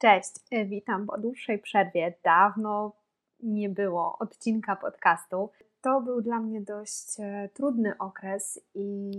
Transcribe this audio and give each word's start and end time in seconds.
Cześć, 0.00 0.30
y, 0.52 0.66
witam 0.66 1.06
po 1.06 1.18
dłuższej 1.18 1.58
przerwie. 1.58 2.14
Dawno 2.24 2.92
nie 3.40 3.68
było 3.68 4.18
odcinka 4.18 4.76
podcastu. 4.76 5.50
To 5.80 6.00
był 6.00 6.22
dla 6.22 6.40
mnie 6.40 6.60
dość 6.60 7.20
e, 7.20 7.48
trudny 7.54 7.98
okres 7.98 8.60
i 8.74 9.10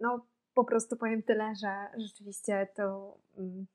no 0.00 0.26
po 0.54 0.64
prostu 0.64 0.96
powiem 0.96 1.22
tyle, 1.22 1.54
że 1.54 1.86
rzeczywiście 1.96 2.68
to 2.74 3.14
mm, 3.38 3.66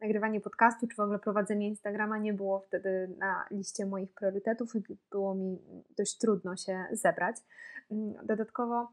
nagrywanie 0.00 0.40
podcastu 0.40 0.86
czy 0.86 0.96
w 0.96 1.00
ogóle 1.00 1.18
prowadzenie 1.18 1.68
Instagrama 1.68 2.18
nie 2.18 2.32
było 2.32 2.60
wtedy 2.60 3.14
na 3.18 3.46
liście 3.50 3.86
moich 3.86 4.12
priorytetów 4.12 4.76
i 4.76 4.82
było 5.10 5.34
mi 5.34 5.58
dość 5.98 6.18
trudno 6.18 6.56
się 6.56 6.86
zebrać. 6.92 7.36
Mm, 7.90 8.26
dodatkowo 8.26 8.88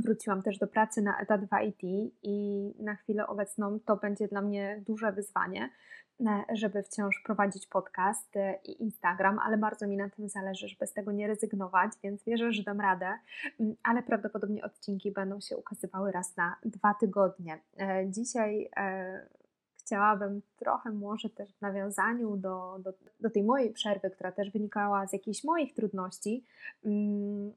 Wróciłam 0.00 0.42
też 0.42 0.58
do 0.58 0.66
pracy 0.66 1.02
na 1.02 1.20
etat 1.20 1.40
w 1.44 1.66
IT 1.68 2.12
i 2.22 2.74
na 2.78 2.94
chwilę 2.94 3.26
obecną 3.26 3.80
to 3.80 3.96
będzie 3.96 4.28
dla 4.28 4.42
mnie 4.42 4.82
duże 4.86 5.12
wyzwanie, 5.12 5.70
e, 6.20 6.44
żeby 6.54 6.82
wciąż 6.82 7.22
prowadzić 7.24 7.66
podcast 7.66 8.36
e, 8.36 8.58
i 8.64 8.82
Instagram, 8.82 9.38
ale 9.38 9.58
bardzo 9.58 9.86
mi 9.86 9.96
na 9.96 10.10
tym 10.10 10.28
zależy, 10.28 10.68
żeby 10.68 10.86
z 10.86 10.92
tego 10.92 11.12
nie 11.12 11.26
rezygnować, 11.26 11.92
więc 12.02 12.24
wierzę, 12.24 12.52
że 12.52 12.62
dam 12.62 12.80
radę, 12.80 13.18
mm, 13.60 13.76
ale 13.82 14.02
prawdopodobnie 14.02 14.64
odcinki 14.64 15.12
będą 15.12 15.40
się 15.40 15.56
ukazywały 15.56 16.12
raz 16.12 16.36
na 16.36 16.56
dwa 16.64 16.94
tygodnie. 16.94 17.58
E, 17.78 18.10
dzisiaj 18.10 18.70
chciałabym 19.86 20.42
trochę 20.56 20.90
może 20.90 21.30
też 21.30 21.52
w 21.52 21.60
nawiązaniu 21.60 22.36
do, 22.36 22.78
do, 22.78 22.92
do 23.20 23.30
tej 23.30 23.42
mojej 23.42 23.72
przerwy, 23.72 24.10
która 24.10 24.32
też 24.32 24.50
wynikała 24.50 25.06
z 25.06 25.12
jakichś 25.12 25.44
moich 25.44 25.74
trudności, 25.74 26.44
mm, 26.84 27.52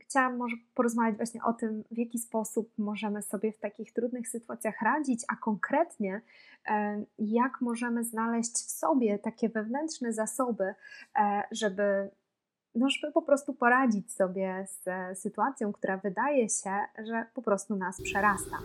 chciałam 0.00 0.36
może 0.36 0.56
porozmawiać 0.74 1.16
właśnie 1.16 1.44
o 1.44 1.52
tym, 1.52 1.84
w 1.90 1.98
jaki 1.98 2.18
sposób 2.18 2.72
możemy 2.78 3.22
sobie 3.22 3.52
w 3.52 3.58
takich 3.58 3.92
trudnych 3.92 4.28
sytuacjach 4.28 4.82
radzić, 4.82 5.24
a 5.28 5.36
konkretnie 5.36 6.20
e, 6.68 7.04
jak 7.18 7.60
możemy 7.60 8.04
znaleźć 8.04 8.52
w 8.52 8.70
sobie 8.70 9.18
takie 9.18 9.48
wewnętrzne 9.48 10.12
zasoby, 10.12 10.74
e, 11.18 11.42
żeby, 11.50 12.10
no, 12.74 12.90
żeby 12.90 13.12
po 13.12 13.22
prostu 13.22 13.54
poradzić 13.54 14.12
sobie 14.12 14.66
z 14.68 15.18
sytuacją, 15.18 15.72
która 15.72 15.96
wydaje 15.96 16.48
się, 16.48 16.72
że 17.06 17.26
po 17.34 17.42
prostu 17.42 17.76
nas 17.76 18.02
przerasta. 18.02 18.56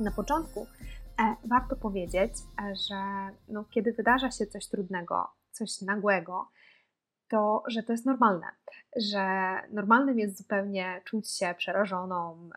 Na 0.00 0.10
początku 0.10 0.66
e, 1.18 1.36
warto 1.44 1.76
powiedzieć, 1.76 2.32
e, 2.62 2.74
że 2.76 3.30
no, 3.48 3.64
kiedy 3.64 3.92
wydarza 3.92 4.30
się 4.30 4.46
coś 4.46 4.68
trudnego, 4.68 5.30
coś 5.50 5.80
nagłego, 5.80 6.48
to, 7.28 7.62
że 7.68 7.82
to 7.82 7.92
jest 7.92 8.06
normalne, 8.06 8.46
że 8.96 9.54
normalnym 9.72 10.18
jest 10.18 10.38
zupełnie 10.38 11.00
czuć 11.04 11.30
się 11.30 11.54
przerażoną, 11.58 12.50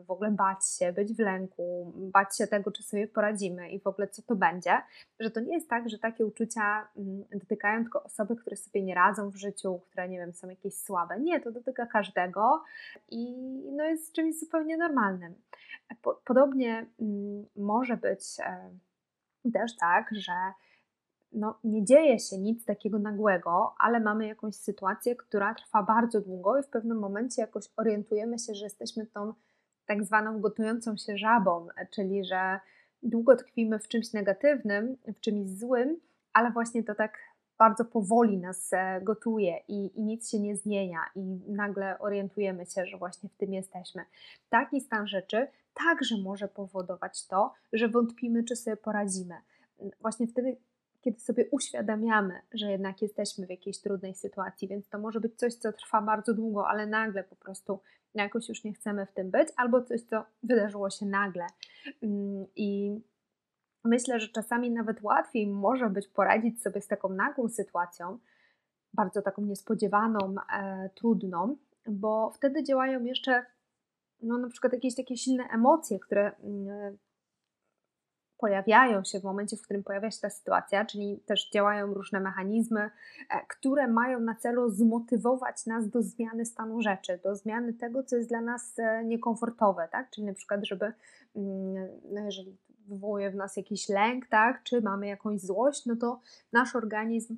y, 0.00 0.04
w 0.04 0.10
ogóle 0.10 0.30
bać 0.30 0.58
się, 0.78 0.92
być 0.92 1.12
w 1.14 1.18
lęku, 1.18 1.92
bać 1.96 2.36
się 2.36 2.46
tego, 2.46 2.72
czy 2.72 2.82
sobie 2.82 3.06
poradzimy 3.06 3.70
i 3.70 3.80
w 3.80 3.86
ogóle 3.86 4.08
co 4.08 4.22
to 4.22 4.36
będzie, 4.36 4.82
że 5.20 5.30
to 5.30 5.40
nie 5.40 5.54
jest 5.54 5.68
tak, 5.70 5.88
że 5.88 5.98
takie 5.98 6.26
uczucia 6.26 6.88
mm, 6.96 7.24
dotykają 7.30 7.82
tylko 7.82 8.02
osoby, 8.02 8.36
które 8.36 8.56
sobie 8.56 8.82
nie 8.82 8.94
radzą 8.94 9.30
w 9.30 9.36
życiu, 9.36 9.78
które 9.78 10.08
nie 10.08 10.18
wiem, 10.18 10.32
są 10.32 10.48
jakieś 10.48 10.74
słabe. 10.74 11.20
Nie, 11.20 11.40
to 11.40 11.52
dotyka 11.52 11.86
każdego 11.86 12.64
i 13.10 13.34
no 13.72 13.84
jest 13.84 14.12
czymś 14.12 14.38
zupełnie 14.38 14.76
normalnym. 14.76 15.34
Podobnie 16.24 16.86
mm, 17.00 17.46
może 17.56 17.96
być 17.96 18.22
e, 18.40 18.70
też 19.52 19.76
tak, 19.76 20.08
że 20.12 20.32
no, 21.32 21.58
nie 21.64 21.84
dzieje 21.84 22.18
się 22.18 22.38
nic 22.38 22.64
takiego 22.64 22.98
nagłego, 22.98 23.74
ale 23.78 24.00
mamy 24.00 24.26
jakąś 24.26 24.54
sytuację, 24.54 25.16
która 25.16 25.54
trwa 25.54 25.82
bardzo 25.82 26.20
długo 26.20 26.58
i 26.58 26.62
w 26.62 26.68
pewnym 26.68 26.98
momencie 26.98 27.42
jakoś 27.42 27.64
orientujemy 27.76 28.38
się, 28.38 28.54
że 28.54 28.64
jesteśmy 28.64 29.06
tą 29.06 29.32
tak 29.86 30.04
zwaną 30.04 30.40
gotującą 30.40 30.96
się 30.96 31.18
żabą, 31.18 31.68
czyli 31.90 32.24
że 32.24 32.60
długo 33.02 33.36
tkwimy 33.36 33.78
w 33.78 33.88
czymś 33.88 34.12
negatywnym, 34.12 34.96
w 35.16 35.20
czymś 35.20 35.48
złym, 35.48 36.00
ale 36.32 36.50
właśnie 36.50 36.84
to 36.84 36.94
tak 36.94 37.18
bardzo 37.58 37.84
powoli 37.84 38.38
nas 38.38 38.72
e, 38.72 39.00
gotuje 39.02 39.60
i, 39.68 39.98
i, 39.98 40.02
nic 40.02 40.30
się 40.30 40.40
nie 40.40 40.56
zmienia, 40.56 41.00
i 41.14 41.20
nagle 41.48 41.98
orientujemy 41.98 42.66
się, 42.66 42.86
że 42.86 42.98
właśnie 42.98 43.28
w 43.28 43.36
tym 43.36 43.54
jesteśmy. 43.54 44.04
Taki 44.48 44.80
stan 44.80 45.06
rzeczy 45.06 45.46
także 45.74 46.16
może 46.16 46.48
powodować 46.48 47.26
to, 47.26 47.52
że 47.72 47.88
wątpimy, 47.88 48.44
czy 48.44 48.56
sobie 48.56 48.76
poradzimy. 48.76 49.34
Właśnie 50.00 50.26
wtedy 50.26 50.56
kiedy 51.00 51.20
sobie 51.20 51.46
uświadamiamy, 51.50 52.40
że 52.52 52.70
jednak 52.70 53.02
jesteśmy 53.02 53.46
w 53.46 53.50
jakiejś 53.50 53.80
trudnej 53.80 54.14
sytuacji, 54.14 54.68
więc 54.68 54.88
to 54.88 54.98
może 54.98 55.20
być 55.20 55.38
coś, 55.38 55.54
co 55.54 55.72
trwa 55.72 56.02
bardzo 56.02 56.34
długo, 56.34 56.68
ale 56.68 56.86
nagle 56.86 57.24
po 57.24 57.36
prostu 57.36 57.80
jakoś 58.14 58.48
już 58.48 58.64
nie 58.64 58.72
chcemy 58.72 59.06
w 59.06 59.12
tym 59.12 59.30
być, 59.30 59.48
albo 59.56 59.82
coś, 59.82 60.02
co 60.02 60.24
wydarzyło 60.42 60.90
się 60.90 61.06
nagle. 61.06 61.46
Mm, 62.02 62.46
I 62.56 63.00
myślę, 63.84 64.20
że 64.20 64.28
czasami 64.28 64.70
nawet 64.70 65.02
łatwiej 65.02 65.46
może 65.46 65.90
być 65.90 66.08
poradzić 66.08 66.62
sobie 66.62 66.80
z 66.80 66.88
taką 66.88 67.08
nagłą 67.08 67.48
sytuacją, 67.48 68.18
bardzo 68.94 69.22
taką 69.22 69.42
niespodziewaną, 69.42 70.34
e, 70.52 70.90
trudną, 70.94 71.56
bo 71.86 72.30
wtedy 72.30 72.64
działają 72.64 73.04
jeszcze 73.04 73.46
no, 74.22 74.38
na 74.38 74.48
przykład 74.48 74.72
jakieś 74.72 74.94
takie 74.94 75.16
silne 75.16 75.44
emocje, 75.44 75.98
które 75.98 76.36
mm, 76.36 76.98
pojawiają 78.38 79.04
się 79.04 79.20
w 79.20 79.24
momencie, 79.24 79.56
w 79.56 79.62
którym 79.62 79.84
pojawia 79.84 80.10
się 80.10 80.20
ta 80.20 80.30
sytuacja, 80.30 80.84
czyli 80.84 81.20
też 81.26 81.50
działają 81.50 81.94
różne 81.94 82.20
mechanizmy, 82.20 82.80
e, 82.80 82.90
które 83.48 83.88
mają 83.88 84.20
na 84.20 84.34
celu 84.34 84.70
zmotywować 84.70 85.66
nas 85.66 85.88
do 85.88 86.02
zmiany 86.02 86.44
stanu 86.44 86.82
rzeczy, 86.82 87.20
do 87.24 87.36
zmiany 87.36 87.74
tego, 87.74 88.02
co 88.02 88.16
jest 88.16 88.28
dla 88.28 88.40
nas 88.40 88.78
e, 88.78 89.04
niekomfortowe, 89.04 89.88
tak? 89.92 90.10
Czyli 90.10 90.26
na 90.26 90.34
przykład, 90.34 90.66
żeby, 90.66 90.92
no 92.12 92.20
jeżeli 92.24 92.56
wywołuje 92.88 93.30
w 93.30 93.34
nas 93.34 93.56
jakiś 93.56 93.88
lęk, 93.88 94.26
tak? 94.26 94.62
Czy 94.62 94.82
mamy 94.82 95.06
jakąś 95.06 95.40
złość, 95.40 95.86
no 95.86 95.96
to 95.96 96.20
nasz 96.52 96.76
organizm 96.76 97.36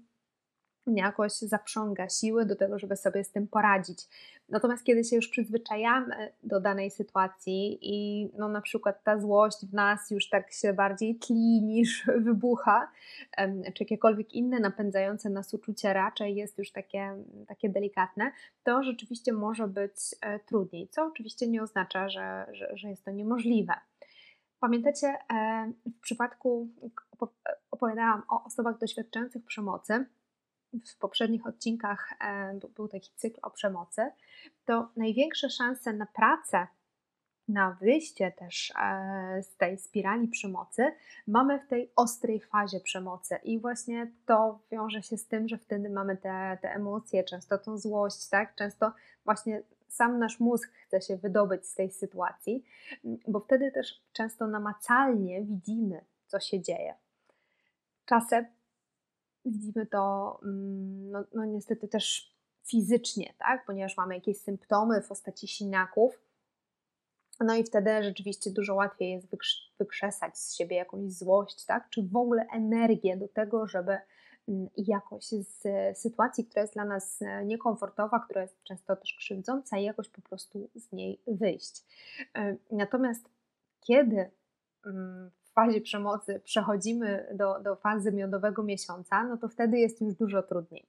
jakoś 0.96 1.32
zaprząga 1.32 2.08
siły 2.08 2.46
do 2.46 2.56
tego, 2.56 2.78
żeby 2.78 2.96
sobie 2.96 3.24
z 3.24 3.30
tym 3.30 3.48
poradzić. 3.48 3.98
Natomiast 4.48 4.84
kiedy 4.84 5.04
się 5.04 5.16
już 5.16 5.28
przyzwyczajamy 5.28 6.32
do 6.42 6.60
danej 6.60 6.90
sytuacji 6.90 7.78
i 7.82 8.28
no 8.38 8.48
na 8.48 8.60
przykład 8.60 9.04
ta 9.04 9.18
złość 9.20 9.66
w 9.66 9.74
nas 9.74 10.10
już 10.10 10.28
tak 10.28 10.52
się 10.52 10.72
bardziej 10.72 11.18
tli 11.18 11.62
niż 11.62 12.06
wybucha, 12.26 12.90
czy 13.74 13.84
jakiekolwiek 13.84 14.32
inne 14.32 14.60
napędzające 14.60 15.30
nas 15.30 15.54
uczucie 15.54 15.92
raczej 15.92 16.36
jest 16.36 16.58
już 16.58 16.72
takie, 16.72 17.16
takie 17.48 17.68
delikatne, 17.68 18.32
to 18.62 18.82
rzeczywiście 18.82 19.32
może 19.32 19.68
być 19.68 19.94
e, 20.20 20.38
trudniej, 20.38 20.88
co 20.88 21.06
oczywiście 21.06 21.48
nie 21.48 21.62
oznacza, 21.62 22.08
że, 22.08 22.46
że, 22.52 22.76
że 22.76 22.88
jest 22.88 23.04
to 23.04 23.10
niemożliwe. 23.10 23.74
Pamiętacie, 24.60 25.06
e, 25.32 25.72
w 25.86 26.00
przypadku 26.00 26.68
opowiadałam 27.70 28.22
o 28.28 28.44
osobach 28.44 28.78
doświadczających 28.78 29.44
przemocy, 29.44 30.06
w 30.72 30.98
poprzednich 30.98 31.46
odcinkach 31.46 32.12
e, 32.20 32.58
był 32.74 32.88
taki 32.88 33.10
cykl 33.16 33.40
o 33.42 33.50
przemocy, 33.50 34.10
to 34.64 34.88
największe 34.96 35.50
szanse 35.50 35.92
na 35.92 36.06
pracę, 36.06 36.66
na 37.48 37.76
wyjście 37.80 38.32
też 38.32 38.72
e, 38.78 39.42
z 39.42 39.56
tej 39.56 39.78
spirali 39.78 40.28
przemocy 40.28 40.92
mamy 41.26 41.58
w 41.58 41.66
tej 41.66 41.92
ostrej 41.96 42.40
fazie 42.40 42.80
przemocy. 42.80 43.36
I 43.44 43.60
właśnie 43.60 44.12
to 44.26 44.60
wiąże 44.72 45.02
się 45.02 45.16
z 45.16 45.26
tym, 45.26 45.48
że 45.48 45.58
wtedy 45.58 45.90
mamy 45.90 46.16
te, 46.16 46.58
te 46.62 46.74
emocje, 46.74 47.24
często 47.24 47.58
tą 47.58 47.78
złość, 47.78 48.28
tak? 48.28 48.54
Często 48.54 48.92
właśnie 49.24 49.62
sam 49.88 50.18
nasz 50.18 50.40
mózg 50.40 50.72
chce 50.86 51.00
się 51.00 51.16
wydobyć 51.16 51.66
z 51.66 51.74
tej 51.74 51.90
sytuacji, 51.90 52.64
bo 53.28 53.40
wtedy 53.40 53.72
też 53.72 54.02
często 54.12 54.46
namacalnie 54.46 55.42
widzimy, 55.42 56.04
co 56.26 56.40
się 56.40 56.60
dzieje. 56.60 56.94
Czasem 58.04 58.46
widzimy 59.44 59.86
to 59.86 60.38
mm, 60.42 61.10
no, 61.10 61.24
no 61.34 61.44
niestety 61.44 61.88
też 61.88 62.34
fizycznie, 62.70 63.34
tak? 63.38 63.66
ponieważ 63.66 63.96
mamy 63.96 64.14
jakieś 64.14 64.40
symptomy 64.40 65.02
w 65.02 65.08
postaci 65.08 65.48
siniaków. 65.48 66.20
No 67.40 67.54
i 67.54 67.64
wtedy 67.64 68.02
rzeczywiście 68.02 68.50
dużo 68.50 68.74
łatwiej 68.74 69.10
jest 69.10 69.28
wykrzesać 69.78 70.38
z 70.38 70.54
siebie 70.56 70.76
jakąś 70.76 71.12
złość, 71.12 71.64
tak? 71.64 71.90
czy 71.90 72.02
w 72.02 72.16
ogóle 72.16 72.46
energię 72.52 73.16
do 73.16 73.28
tego, 73.28 73.66
żeby 73.66 73.98
mm, 74.48 74.68
jakoś 74.76 75.24
z 75.28 75.62
sytuacji, 75.98 76.44
która 76.44 76.62
jest 76.62 76.74
dla 76.74 76.84
nas 76.84 77.22
e, 77.22 77.44
niekomfortowa, 77.44 78.20
która 78.20 78.42
jest 78.42 78.62
często 78.62 78.96
też 78.96 79.14
krzywdząca, 79.14 79.78
jakoś 79.78 80.08
po 80.08 80.22
prostu 80.22 80.70
z 80.74 80.92
niej 80.92 81.20
wyjść. 81.26 81.84
E, 82.34 82.56
natomiast 82.70 83.28
kiedy 83.80 84.30
mm, 84.86 85.30
fazie 85.54 85.80
przemocy 85.80 86.40
przechodzimy 86.44 87.26
do, 87.34 87.60
do 87.60 87.76
fazy 87.76 88.12
miodowego 88.12 88.62
miesiąca, 88.62 89.24
no 89.24 89.36
to 89.36 89.48
wtedy 89.48 89.78
jest 89.78 90.00
już 90.00 90.14
dużo 90.14 90.42
trudniej. 90.42 90.86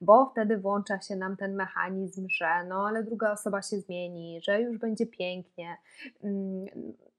Bo 0.00 0.26
wtedy 0.26 0.58
włącza 0.58 1.00
się 1.00 1.16
nam 1.16 1.36
ten 1.36 1.54
mechanizm, 1.54 2.26
że 2.30 2.64
no 2.68 2.86
ale 2.88 3.04
druga 3.04 3.32
osoba 3.32 3.62
się 3.62 3.80
zmieni, 3.80 4.40
że 4.42 4.60
już 4.60 4.78
będzie 4.78 5.06
pięknie. 5.06 5.76
Mm, 6.24 6.66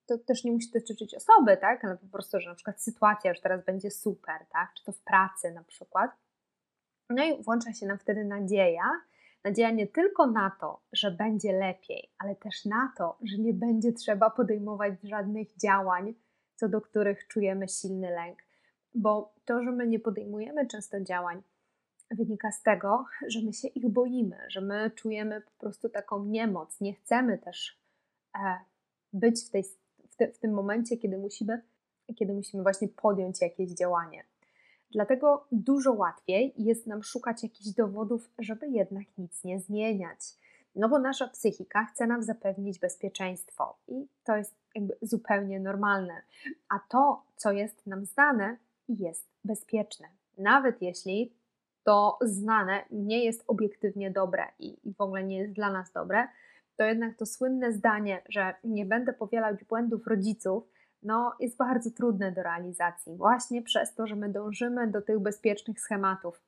to 0.05 0.17
też 0.17 0.43
nie 0.43 0.51
musi 0.51 0.71
dotyczyć 0.71 1.15
osoby, 1.15 1.57
tak? 1.57 1.85
Ale 1.85 1.97
po 1.97 2.07
prostu, 2.07 2.39
że 2.39 2.49
na 2.49 2.55
przykład 2.55 2.81
sytuacja 2.81 3.31
już 3.31 3.41
teraz 3.41 3.65
będzie 3.65 3.91
super, 3.91 4.45
tak? 4.51 4.73
Czy 4.73 4.83
to 4.83 4.91
w 4.91 5.01
pracy 5.01 5.51
na 5.51 5.63
przykład. 5.63 6.11
No 7.09 7.23
i 7.23 7.43
włącza 7.43 7.73
się 7.73 7.85
nam 7.85 7.97
wtedy 7.97 8.25
nadzieja, 8.25 8.89
nadzieja 9.43 9.71
nie 9.71 9.87
tylko 9.87 10.27
na 10.27 10.51
to, 10.59 10.81
że 10.93 11.11
będzie 11.11 11.53
lepiej, 11.53 12.09
ale 12.17 12.35
też 12.35 12.65
na 12.65 12.93
to, 12.97 13.17
że 13.23 13.37
nie 13.37 13.53
będzie 13.53 13.93
trzeba 13.93 14.29
podejmować 14.29 14.93
żadnych 15.03 15.57
działań, 15.57 16.13
co 16.55 16.69
do 16.69 16.81
których 16.81 17.27
czujemy 17.27 17.67
silny 17.67 18.09
lęk. 18.09 18.39
Bo 18.95 19.33
to, 19.45 19.63
że 19.63 19.71
my 19.71 19.87
nie 19.87 19.99
podejmujemy 19.99 20.67
często 20.67 21.01
działań, 21.01 21.43
wynika 22.11 22.51
z 22.51 22.63
tego, 22.63 23.05
że 23.27 23.41
my 23.41 23.53
się 23.53 23.67
ich 23.67 23.89
boimy, 23.89 24.37
że 24.47 24.61
my 24.61 24.91
czujemy 24.95 25.41
po 25.41 25.51
prostu 25.59 25.89
taką 25.89 26.25
niemoc. 26.25 26.81
Nie 26.81 26.93
chcemy 26.93 27.37
też 27.37 27.79
e, 28.35 28.57
być 29.13 29.45
w, 29.45 29.49
tej, 29.49 29.63
w, 30.09 30.15
te, 30.15 30.27
w 30.31 30.39
tym 30.39 30.53
momencie, 30.53 30.97
kiedy 30.97 31.17
musimy, 31.17 31.61
kiedy 32.15 32.33
musimy 32.33 32.63
właśnie 32.63 32.87
podjąć 32.87 33.41
jakieś 33.41 33.71
działanie. 33.71 34.23
Dlatego 34.91 35.47
dużo 35.51 35.93
łatwiej 35.93 36.53
jest 36.57 36.87
nam 36.87 37.03
szukać 37.03 37.43
jakichś 37.43 37.69
dowodów, 37.69 38.29
żeby 38.39 38.67
jednak 38.67 39.17
nic 39.17 39.43
nie 39.43 39.59
zmieniać. 39.59 40.19
No 40.75 40.89
bo 40.89 40.99
nasza 40.99 41.27
psychika 41.27 41.85
chce 41.85 42.07
nam 42.07 42.23
zapewnić 42.23 42.79
bezpieczeństwo 42.79 43.77
i 43.87 44.07
to 44.23 44.37
jest 44.37 44.55
jakby 44.75 44.97
zupełnie 45.01 45.59
normalne. 45.59 46.21
A 46.69 46.79
to, 46.89 47.23
co 47.35 47.51
jest 47.51 47.87
nam 47.87 48.05
znane, 48.05 48.57
jest 48.89 49.27
bezpieczne. 49.43 50.07
Nawet 50.37 50.81
jeśli 50.81 51.33
to 51.83 52.17
znane 52.21 52.83
nie 52.91 53.25
jest 53.25 53.43
obiektywnie 53.47 54.11
dobre 54.11 54.47
i, 54.59 54.77
w 54.97 55.01
ogóle 55.01 55.23
nie 55.23 55.37
jest 55.37 55.53
dla 55.53 55.71
nas 55.71 55.91
dobre, 55.91 56.27
to 56.75 56.83
jednak 56.83 57.17
to 57.17 57.25
słynne 57.25 57.73
zdanie, 57.73 58.21
że 58.29 58.53
nie 58.63 58.85
będę 58.85 59.13
powielać 59.13 59.63
błędów 59.63 60.07
rodziców, 60.07 60.63
no, 61.03 61.33
jest 61.39 61.57
bardzo 61.57 61.91
trudne 61.91 62.31
do 62.31 62.43
realizacji, 62.43 63.15
właśnie 63.15 63.61
przez 63.61 63.95
to, 63.95 64.07
że 64.07 64.15
my 64.15 64.29
dążymy 64.29 64.87
do 64.87 65.01
tych 65.01 65.19
bezpiecznych 65.19 65.79
schematów, 65.79 66.41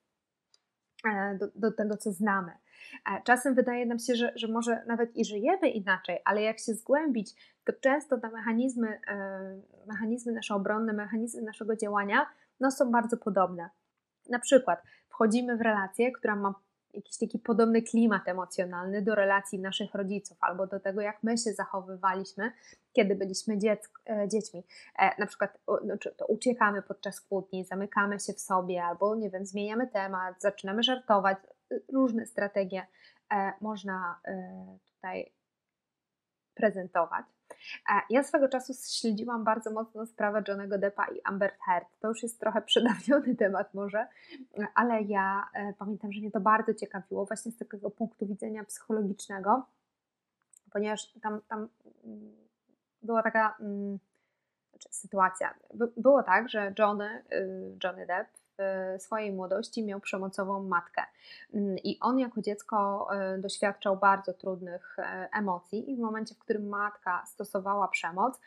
do, 1.39 1.47
do 1.55 1.71
tego, 1.71 1.97
co 1.97 2.11
znamy. 2.11 2.51
E, 3.11 3.21
czasem 3.23 3.55
wydaje 3.55 3.85
nam 3.85 3.99
się, 3.99 4.15
że, 4.15 4.31
że 4.35 4.47
może 4.47 4.83
nawet 4.87 5.15
i 5.15 5.25
żyjemy 5.25 5.69
inaczej, 5.69 6.19
ale 6.25 6.41
jak 6.41 6.59
się 6.59 6.73
zgłębić, 6.73 7.55
to 7.65 7.73
często 7.73 8.17
te 8.17 8.29
mechanizmy, 8.29 8.99
e, 9.07 9.61
mechanizmy 9.87 10.31
nasze 10.31 10.55
obronne, 10.55 10.93
mechanizmy 10.93 11.41
naszego 11.41 11.75
działania 11.75 12.25
no, 12.59 12.71
są 12.71 12.91
bardzo 12.91 13.17
podobne. 13.17 13.69
Na 14.29 14.39
przykład 14.39 14.83
wchodzimy 15.09 15.57
w 15.57 15.61
relację, 15.61 16.11
która 16.11 16.35
ma 16.35 16.53
jakiś 16.95 17.17
taki 17.17 17.39
podobny 17.39 17.81
klimat 17.81 18.27
emocjonalny 18.27 19.01
do 19.01 19.15
relacji 19.15 19.59
naszych 19.59 19.95
rodziców 19.95 20.37
albo 20.41 20.67
do 20.67 20.79
tego, 20.79 21.01
jak 21.01 21.23
my 21.23 21.37
się 21.37 21.53
zachowywaliśmy, 21.53 22.51
kiedy 22.93 23.15
byliśmy 23.15 23.57
dziecko, 23.57 24.01
e, 24.09 24.27
dziećmi. 24.27 24.63
E, 24.99 25.19
na 25.19 25.25
przykład 25.25 25.57
no, 25.67 25.97
to 26.17 26.25
uciekamy 26.25 26.81
podczas 26.81 27.21
kłótni, 27.21 27.65
zamykamy 27.65 28.19
się 28.19 28.33
w 28.33 28.39
sobie 28.39 28.83
albo, 28.83 29.15
nie 29.15 29.29
wiem, 29.29 29.45
zmieniamy 29.45 29.87
temat, 29.87 30.41
zaczynamy 30.41 30.83
żartować. 30.83 31.37
Różne 31.93 32.25
strategie 32.25 32.87
e, 33.33 33.53
można 33.61 34.19
tutaj 34.93 35.31
prezentować. 36.55 37.25
Ja 38.09 38.23
swego 38.23 38.49
czasu 38.49 38.73
śledziłam 38.99 39.43
bardzo 39.43 39.71
mocno 39.71 40.05
sprawę 40.05 40.43
Johnego 40.47 40.77
Deppa 40.77 41.05
i 41.05 41.21
Amber 41.23 41.51
Heard. 41.65 41.87
To 41.99 42.07
już 42.07 42.23
jest 42.23 42.39
trochę 42.39 42.61
przedawniony 42.71 43.35
temat 43.35 43.73
może, 43.73 44.07
ale 44.75 45.01
ja 45.01 45.49
e, 45.53 45.73
pamiętam, 45.73 46.11
że 46.11 46.21
mnie 46.21 46.31
to 46.31 46.39
bardzo 46.39 46.73
ciekawiło 46.73 47.25
właśnie 47.25 47.51
z 47.51 47.57
takiego 47.57 47.91
punktu 47.91 48.27
widzenia 48.27 48.63
psychologicznego, 48.63 49.65
ponieważ 50.71 51.13
tam, 51.21 51.41
tam 51.47 51.67
mm, 52.03 52.35
była 53.01 53.23
taka 53.23 53.55
mm, 53.59 53.99
znaczy 54.69 54.89
sytuacja. 54.91 55.53
Było 55.97 56.23
tak, 56.23 56.49
że 56.49 56.73
Johnny, 56.79 57.23
y, 57.31 57.77
Johnny 57.83 58.05
Depp 58.05 58.44
w 58.57 59.01
swojej 59.01 59.31
młodości 59.31 59.83
miał 59.83 59.99
przemocową 59.99 60.63
matkę. 60.63 61.01
Mm, 61.53 61.77
I 61.77 61.97
on 61.99 62.19
jako 62.19 62.41
dziecko 62.41 63.07
e, 63.13 63.37
doświadczał 63.37 63.97
bardzo 63.97 64.33
trudnych 64.33 64.99
e, 64.99 65.29
emocji, 65.33 65.91
i 65.91 65.95
w 65.95 65.99
momencie, 65.99 66.35
w 66.35 66.39
którym 66.39 66.67
matka 66.67 67.23
stosowała 67.25 67.87
przemoc, 67.87 68.39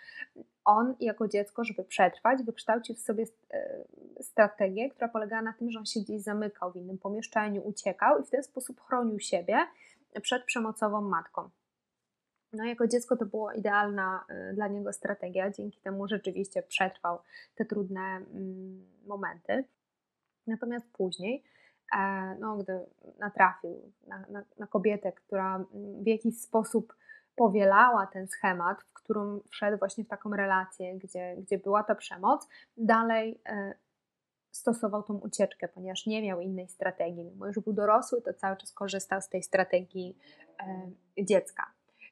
on 0.65 0.95
jako 1.01 1.29
dziecko, 1.29 1.65
żeby 1.65 1.85
przetrwać, 1.85 2.43
wykształcił 2.43 2.95
w 2.95 2.99
sobie 2.99 3.25
e, 3.51 3.85
strategię, 4.21 4.91
która 4.91 5.09
polegała 5.09 5.43
na 5.43 5.53
tym, 5.53 5.71
że 5.71 5.79
on 5.79 5.87
się 5.87 6.01
gdzieś 6.01 6.23
zamykał 6.23 6.73
w 6.73 6.77
innym 6.77 6.99
pomieszczeniu, 6.99 7.63
uciekał 7.63 8.21
i 8.23 8.25
w 8.25 8.31
ten 8.31 8.43
sposób 8.43 8.81
chronił 8.81 9.21
siebie 9.21 9.59
przed 10.23 10.45
przemocową 10.45 11.01
matką. 11.01 11.51
No, 12.53 12.65
jako 12.65 12.87
dziecko 12.87 13.17
to 13.17 13.27
była 13.27 13.55
idealna 13.55 14.25
dla 14.55 14.69
niego 14.69 14.93
strategia, 14.93 15.51
dzięki 15.51 15.81
temu 15.81 16.09
rzeczywiście 16.09 16.63
przetrwał 16.63 17.19
te 17.55 17.65
trudne 17.65 18.01
mm, 18.01 18.87
momenty. 19.07 19.65
Natomiast 20.49 20.87
później, 20.93 21.45
e, 21.97 22.37
no, 22.41 22.57
gdy 22.57 22.81
natrafił 23.19 23.93
na, 24.07 24.25
na, 24.31 24.43
na 24.59 24.67
kobietę, 24.67 25.13
która 25.13 25.65
w 26.03 26.07
jakiś 26.07 26.41
sposób 26.41 26.95
powielała 27.37 28.07
ten 28.07 28.29
schemat, 28.29 28.83
w 28.83 28.93
którym 28.93 29.41
wszedł 29.51 29.79
właśnie 29.79 30.05
w 30.05 30.09
taką 30.09 30.31
relację, 30.31 30.99
gdzie, 30.99 31.37
gdzie 31.39 31.59
była 31.59 31.83
ta 31.83 31.95
przemoc, 31.95 32.49
dalej 32.77 33.41
e, 33.47 33.75
stosował 34.51 35.03
tą 35.03 35.15
ucieczkę, 35.15 35.69
ponieważ 35.69 36.07
nie 36.07 36.23
miał 36.23 36.41
innej 36.41 36.69
strategii. 36.69 37.25
Mimo 37.25 37.47
już 37.47 37.59
był 37.59 37.73
dorosły, 37.73 38.23
to 38.23 38.35
cały 38.35 38.57
czas 38.57 38.73
korzystał 38.73 39.21
z 39.21 39.29
tej 39.29 39.43
strategii 39.43 40.19
e, 40.61 41.25
dziecka. 41.25 41.67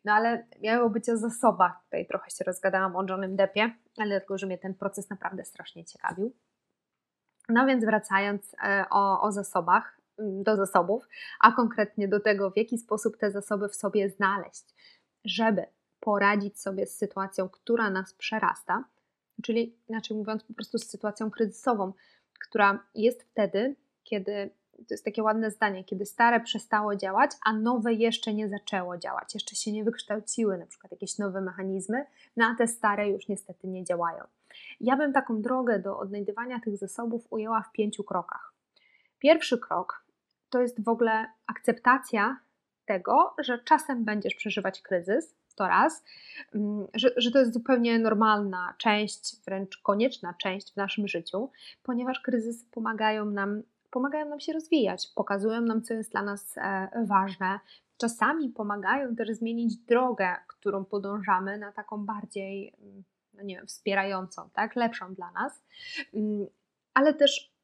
No 0.04 0.12
ale 0.12 0.46
miało 0.62 0.90
być 0.90 1.08
o 1.08 1.16
zasobach. 1.16 1.82
Tutaj 1.84 2.06
trochę 2.06 2.30
się 2.30 2.44
rozgadałam 2.44 2.96
o 2.96 3.04
Johnem 3.08 3.36
Deppie, 3.36 3.74
ale 3.98 4.08
dlatego, 4.08 4.38
że 4.38 4.46
mnie 4.46 4.58
ten 4.58 4.74
proces 4.74 5.10
naprawdę 5.10 5.44
strasznie 5.44 5.84
ciekawił. 5.84 6.32
No 7.48 7.66
więc 7.66 7.84
wracając 7.84 8.56
e, 8.64 8.84
o, 8.90 9.22
o 9.22 9.32
zasobach, 9.32 10.00
do 10.18 10.56
zasobów, 10.56 11.08
a 11.40 11.52
konkretnie 11.52 12.08
do 12.08 12.20
tego, 12.20 12.50
w 12.50 12.56
jaki 12.56 12.78
sposób 12.78 13.16
te 13.16 13.30
zasoby 13.30 13.68
w 13.68 13.74
sobie 13.74 14.10
znaleźć, 14.10 14.74
żeby 15.24 15.66
poradzić 16.00 16.60
sobie 16.60 16.86
z 16.86 16.96
sytuacją, 16.96 17.48
która 17.48 17.90
nas 17.90 18.14
przerasta, 18.14 18.84
czyli 19.42 19.78
inaczej 19.88 20.16
mówiąc, 20.16 20.44
po 20.44 20.54
prostu 20.54 20.78
z 20.78 20.88
sytuacją 20.88 21.30
kryzysową, 21.30 21.92
która 22.48 22.86
jest 22.94 23.22
wtedy, 23.22 23.76
kiedy 24.04 24.50
to 24.76 24.94
jest 24.94 25.04
takie 25.04 25.22
ładne 25.22 25.50
zdanie, 25.50 25.84
kiedy 25.84 26.06
stare 26.06 26.40
przestało 26.40 26.96
działać, 26.96 27.30
a 27.46 27.52
nowe 27.52 27.92
jeszcze 27.92 28.34
nie 28.34 28.48
zaczęło 28.48 28.98
działać, 28.98 29.34
jeszcze 29.34 29.56
się 29.56 29.72
nie 29.72 29.84
wykształciły, 29.84 30.58
na 30.58 30.66
przykład 30.66 30.92
jakieś 30.92 31.18
nowe 31.18 31.40
mechanizmy, 31.40 32.04
no 32.36 32.46
a 32.46 32.54
te 32.54 32.68
stare 32.68 33.10
już 33.10 33.28
niestety 33.28 33.68
nie 33.68 33.84
działają. 33.84 34.24
Ja 34.80 34.96
bym 34.96 35.12
taką 35.12 35.42
drogę 35.42 35.78
do 35.78 35.98
odnajdywania 35.98 36.60
tych 36.60 36.76
zasobów 36.76 37.26
ujęła 37.30 37.62
w 37.62 37.72
pięciu 37.72 38.04
krokach. 38.04 38.52
Pierwszy 39.18 39.58
krok 39.58 40.04
to 40.50 40.60
jest 40.60 40.84
w 40.84 40.88
ogóle 40.88 41.26
akceptacja 41.46 42.36
tego, 42.86 43.34
że 43.38 43.58
czasem 43.58 44.04
będziesz 44.04 44.34
przeżywać 44.34 44.82
kryzys, 44.82 45.36
to 45.56 45.68
raz, 45.68 46.04
mm, 46.54 46.86
że, 46.94 47.10
że 47.16 47.30
to 47.30 47.38
jest 47.38 47.52
zupełnie 47.52 47.98
normalna 47.98 48.74
część, 48.78 49.44
wręcz 49.44 49.78
konieczna 49.82 50.34
część 50.34 50.72
w 50.72 50.76
naszym 50.76 51.08
życiu, 51.08 51.50
ponieważ 51.82 52.20
kryzysy 52.20 52.66
pomagają 52.70 53.24
nam, 53.24 53.62
pomagają 53.90 54.28
nam 54.28 54.40
się 54.40 54.52
rozwijać, 54.52 55.12
pokazują 55.14 55.60
nam, 55.60 55.82
co 55.82 55.94
jest 55.94 56.10
dla 56.12 56.22
nas 56.22 56.58
e, 56.58 56.88
ważne. 57.06 57.60
Czasami 57.96 58.48
pomagają 58.48 59.16
też 59.16 59.30
zmienić 59.30 59.76
drogę, 59.76 60.36
którą 60.46 60.84
podążamy, 60.84 61.58
na 61.58 61.72
taką 61.72 62.06
bardziej 62.06 62.74
mm, 62.82 63.04
no 63.36 63.42
nie 63.42 63.56
wiem, 63.56 63.66
wspierającą, 63.66 64.50
tak, 64.52 64.76
lepszą 64.76 65.14
dla 65.14 65.30
nas, 65.30 65.62
mm, 66.14 66.46
ale 66.94 67.14
też 67.14 67.56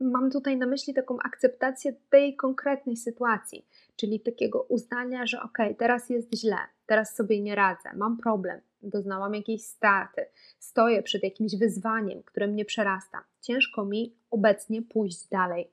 mam 0.00 0.30
tutaj 0.30 0.56
na 0.56 0.66
myśli 0.66 0.94
taką 0.94 1.18
akceptację 1.18 1.92
tej 2.10 2.36
konkretnej 2.36 2.96
sytuacji, 2.96 3.66
czyli 3.96 4.20
takiego 4.20 4.62
uznania, 4.62 5.26
że 5.26 5.42
ok, 5.42 5.58
teraz 5.78 6.10
jest 6.10 6.34
źle, 6.34 6.56
teraz 6.86 7.16
sobie 7.16 7.40
nie 7.40 7.54
radzę, 7.54 7.90
mam 7.96 8.18
problem, 8.18 8.60
doznałam 8.82 9.34
jakiejś 9.34 9.62
straty, 9.62 10.26
stoję 10.58 11.02
przed 11.02 11.22
jakimś 11.22 11.56
wyzwaniem, 11.56 12.22
które 12.22 12.46
mnie 12.46 12.64
przerasta. 12.64 13.24
Ciężko 13.40 13.84
mi 13.84 14.14
obecnie 14.30 14.82
pójść 14.82 15.28
dalej. 15.28 15.70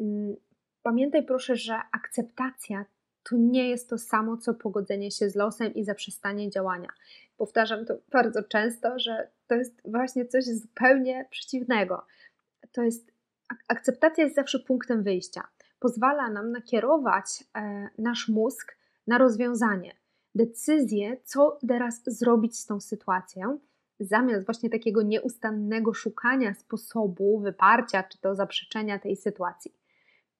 Mm, 0.00 0.36
pamiętaj 0.82 1.22
proszę, 1.26 1.56
że 1.56 1.80
akceptacja 1.92 2.84
to 3.22 3.36
nie 3.36 3.68
jest 3.68 3.90
to 3.90 3.98
samo, 3.98 4.36
co 4.36 4.54
pogodzenie 4.54 5.10
się 5.10 5.30
z 5.30 5.34
losem 5.34 5.74
i 5.74 5.84
zaprzestanie 5.84 6.50
działania. 6.50 6.88
Powtarzam 7.36 7.86
to 7.86 7.94
bardzo 8.12 8.42
często, 8.42 8.98
że 8.98 9.28
to 9.46 9.54
jest 9.54 9.82
właśnie 9.84 10.26
coś 10.26 10.44
zupełnie 10.44 11.26
przeciwnego. 11.30 12.06
To 12.72 12.82
jest 12.82 13.12
akceptacja 13.68 14.24
jest 14.24 14.36
zawsze 14.36 14.58
punktem 14.58 15.02
wyjścia. 15.02 15.48
Pozwala 15.78 16.30
nam 16.30 16.52
nakierować 16.52 17.44
e, 17.56 17.88
nasz 17.98 18.28
mózg 18.28 18.76
na 19.06 19.18
rozwiązanie, 19.18 19.94
decyzję, 20.34 21.16
co 21.24 21.58
teraz 21.68 22.02
zrobić 22.06 22.58
z 22.58 22.66
tą 22.66 22.80
sytuacją, 22.80 23.58
zamiast 24.00 24.44
właśnie 24.46 24.70
takiego 24.70 25.02
nieustannego 25.02 25.94
szukania 25.94 26.54
sposobu 26.54 27.38
wyparcia 27.38 28.02
czy 28.02 28.18
to 28.18 28.34
zaprzeczenia 28.34 28.98
tej 28.98 29.16
sytuacji. 29.16 29.74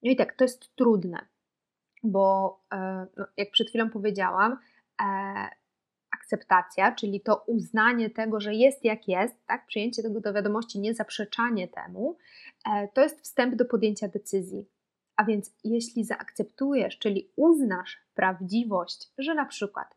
No 0.02 0.10
i 0.10 0.16
tak, 0.16 0.32
to 0.32 0.44
jest 0.44 0.76
trudne 0.76 1.26
bo 2.02 2.58
e, 2.72 3.06
no, 3.16 3.26
jak 3.36 3.50
przed 3.50 3.68
chwilą 3.68 3.90
powiedziałam, 3.90 4.58
e, 5.02 5.04
akceptacja, 6.10 6.92
czyli 6.92 7.20
to 7.20 7.44
uznanie 7.46 8.10
tego, 8.10 8.40
że 8.40 8.54
jest 8.54 8.84
jak 8.84 9.08
jest, 9.08 9.46
tak, 9.46 9.66
przyjęcie 9.66 10.02
tego 10.02 10.20
do 10.20 10.32
wiadomości, 10.32 10.80
nie 10.80 10.94
zaprzeczanie 10.94 11.68
temu, 11.68 12.16
e, 12.70 12.88
to 12.88 13.02
jest 13.02 13.20
wstęp 13.20 13.54
do 13.54 13.64
podjęcia 13.64 14.08
decyzji. 14.08 14.68
A 15.16 15.24
więc 15.24 15.50
jeśli 15.64 16.04
zaakceptujesz, 16.04 16.98
czyli 16.98 17.30
uznasz 17.36 17.98
prawdziwość, 18.14 19.12
że 19.18 19.34
na 19.34 19.44
przykład 19.44 19.94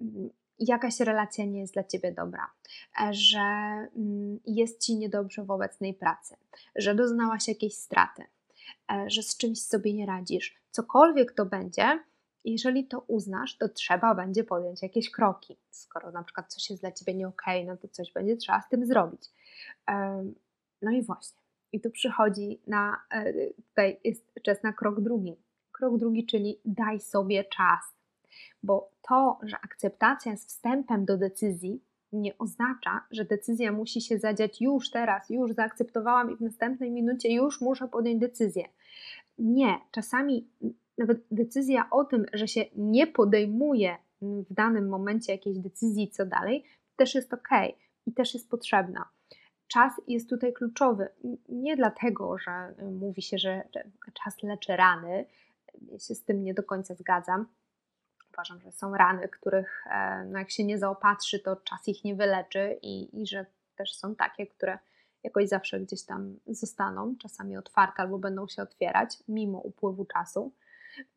mm, 0.00 0.30
jakaś 0.58 1.00
relacja 1.00 1.44
nie 1.44 1.60
jest 1.60 1.74
dla 1.74 1.84
ciebie 1.84 2.12
dobra, 2.12 2.50
że 3.10 3.38
mm, 3.38 4.40
jest 4.46 4.80
ci 4.80 4.96
niedobrze 4.96 5.44
w 5.44 5.50
obecnej 5.50 5.94
pracy, 5.94 6.36
że 6.76 6.94
doznałaś 6.94 7.48
jakiejś 7.48 7.74
straty, 7.74 8.24
że 9.06 9.22
z 9.22 9.36
czymś 9.36 9.62
sobie 9.62 9.94
nie 9.94 10.06
radzisz, 10.06 10.56
cokolwiek 10.70 11.32
to 11.32 11.46
będzie, 11.46 11.98
jeżeli 12.44 12.86
to 12.86 13.04
uznasz, 13.06 13.56
to 13.56 13.68
trzeba 13.68 14.14
będzie 14.14 14.44
podjąć 14.44 14.82
jakieś 14.82 15.10
kroki. 15.10 15.56
Skoro 15.70 16.10
na 16.10 16.22
przykład 16.22 16.54
coś 16.54 16.70
jest 16.70 16.82
dla 16.82 16.92
ciebie 16.92 17.14
nie 17.14 17.28
okay, 17.28 17.64
no 17.64 17.76
to 17.76 17.88
coś 17.88 18.12
będzie 18.12 18.36
trzeba 18.36 18.60
z 18.60 18.68
tym 18.68 18.86
zrobić. 18.86 19.30
No 20.82 20.90
i 20.90 21.02
właśnie. 21.02 21.38
I 21.72 21.80
tu 21.80 21.90
przychodzi 21.90 22.60
na, 22.66 23.00
e, 23.10 23.32
tutaj 23.68 24.00
jest 24.04 24.32
czas 24.42 24.62
na 24.62 24.72
krok 24.72 25.00
drugi. 25.00 25.36
Krok 25.72 25.98
drugi, 25.98 26.26
czyli 26.26 26.60
daj 26.64 27.00
sobie 27.00 27.44
czas. 27.44 27.80
Bo 28.62 28.90
to, 29.02 29.38
że 29.42 29.56
akceptacja 29.56 30.32
jest 30.32 30.48
wstępem 30.48 31.04
do 31.04 31.18
decyzji, 31.18 31.82
nie 32.14 32.38
oznacza, 32.38 33.00
że 33.10 33.24
decyzja 33.24 33.72
musi 33.72 34.00
się 34.00 34.18
zadziać 34.18 34.60
już 34.60 34.90
teraz, 34.90 35.30
już 35.30 35.52
zaakceptowałam 35.52 36.30
i 36.30 36.36
w 36.36 36.40
następnej 36.40 36.90
minucie 36.90 37.32
już 37.32 37.60
muszę 37.60 37.88
podjąć 37.88 38.20
decyzję. 38.20 38.64
Nie, 39.38 39.80
czasami 39.90 40.48
nawet 40.98 41.24
decyzja 41.30 41.90
o 41.90 42.04
tym, 42.04 42.26
że 42.32 42.48
się 42.48 42.64
nie 42.76 43.06
podejmuje 43.06 43.96
w 44.22 44.54
danym 44.54 44.88
momencie 44.88 45.32
jakiejś 45.32 45.58
decyzji, 45.58 46.10
co 46.10 46.26
dalej, 46.26 46.64
też 46.96 47.14
jest 47.14 47.34
ok 47.34 47.48
i 48.06 48.12
też 48.12 48.34
jest 48.34 48.50
potrzebna. 48.50 49.08
Czas 49.66 49.92
jest 50.08 50.30
tutaj 50.30 50.52
kluczowy. 50.52 51.08
Nie 51.48 51.76
dlatego, 51.76 52.38
że 52.38 52.74
mówi 53.00 53.22
się, 53.22 53.38
że 53.38 53.62
czas 54.12 54.42
leczy 54.42 54.76
rany. 54.76 55.24
Ja 55.92 55.98
się 55.98 56.14
z 56.14 56.24
tym 56.24 56.44
nie 56.44 56.54
do 56.54 56.62
końca 56.62 56.94
zgadzam. 56.94 57.46
Uważam, 58.34 58.60
że 58.60 58.72
są 58.72 58.94
rany, 58.94 59.28
których 59.28 59.84
e, 59.90 60.24
no 60.24 60.38
jak 60.38 60.50
się 60.50 60.64
nie 60.64 60.78
zaopatrzy, 60.78 61.40
to 61.40 61.56
czas 61.56 61.88
ich 61.88 62.04
nie 62.04 62.14
wyleczy 62.14 62.78
i, 62.82 63.22
i 63.22 63.26
że 63.26 63.46
też 63.76 63.94
są 63.94 64.14
takie, 64.14 64.46
które 64.46 64.78
jakoś 65.22 65.48
zawsze 65.48 65.80
gdzieś 65.80 66.04
tam 66.04 66.36
zostaną, 66.46 67.14
czasami 67.18 67.56
otwarte 67.56 68.02
albo 68.02 68.18
będą 68.18 68.48
się 68.48 68.62
otwierać 68.62 69.18
mimo 69.28 69.58
upływu 69.58 70.04
czasu. 70.04 70.52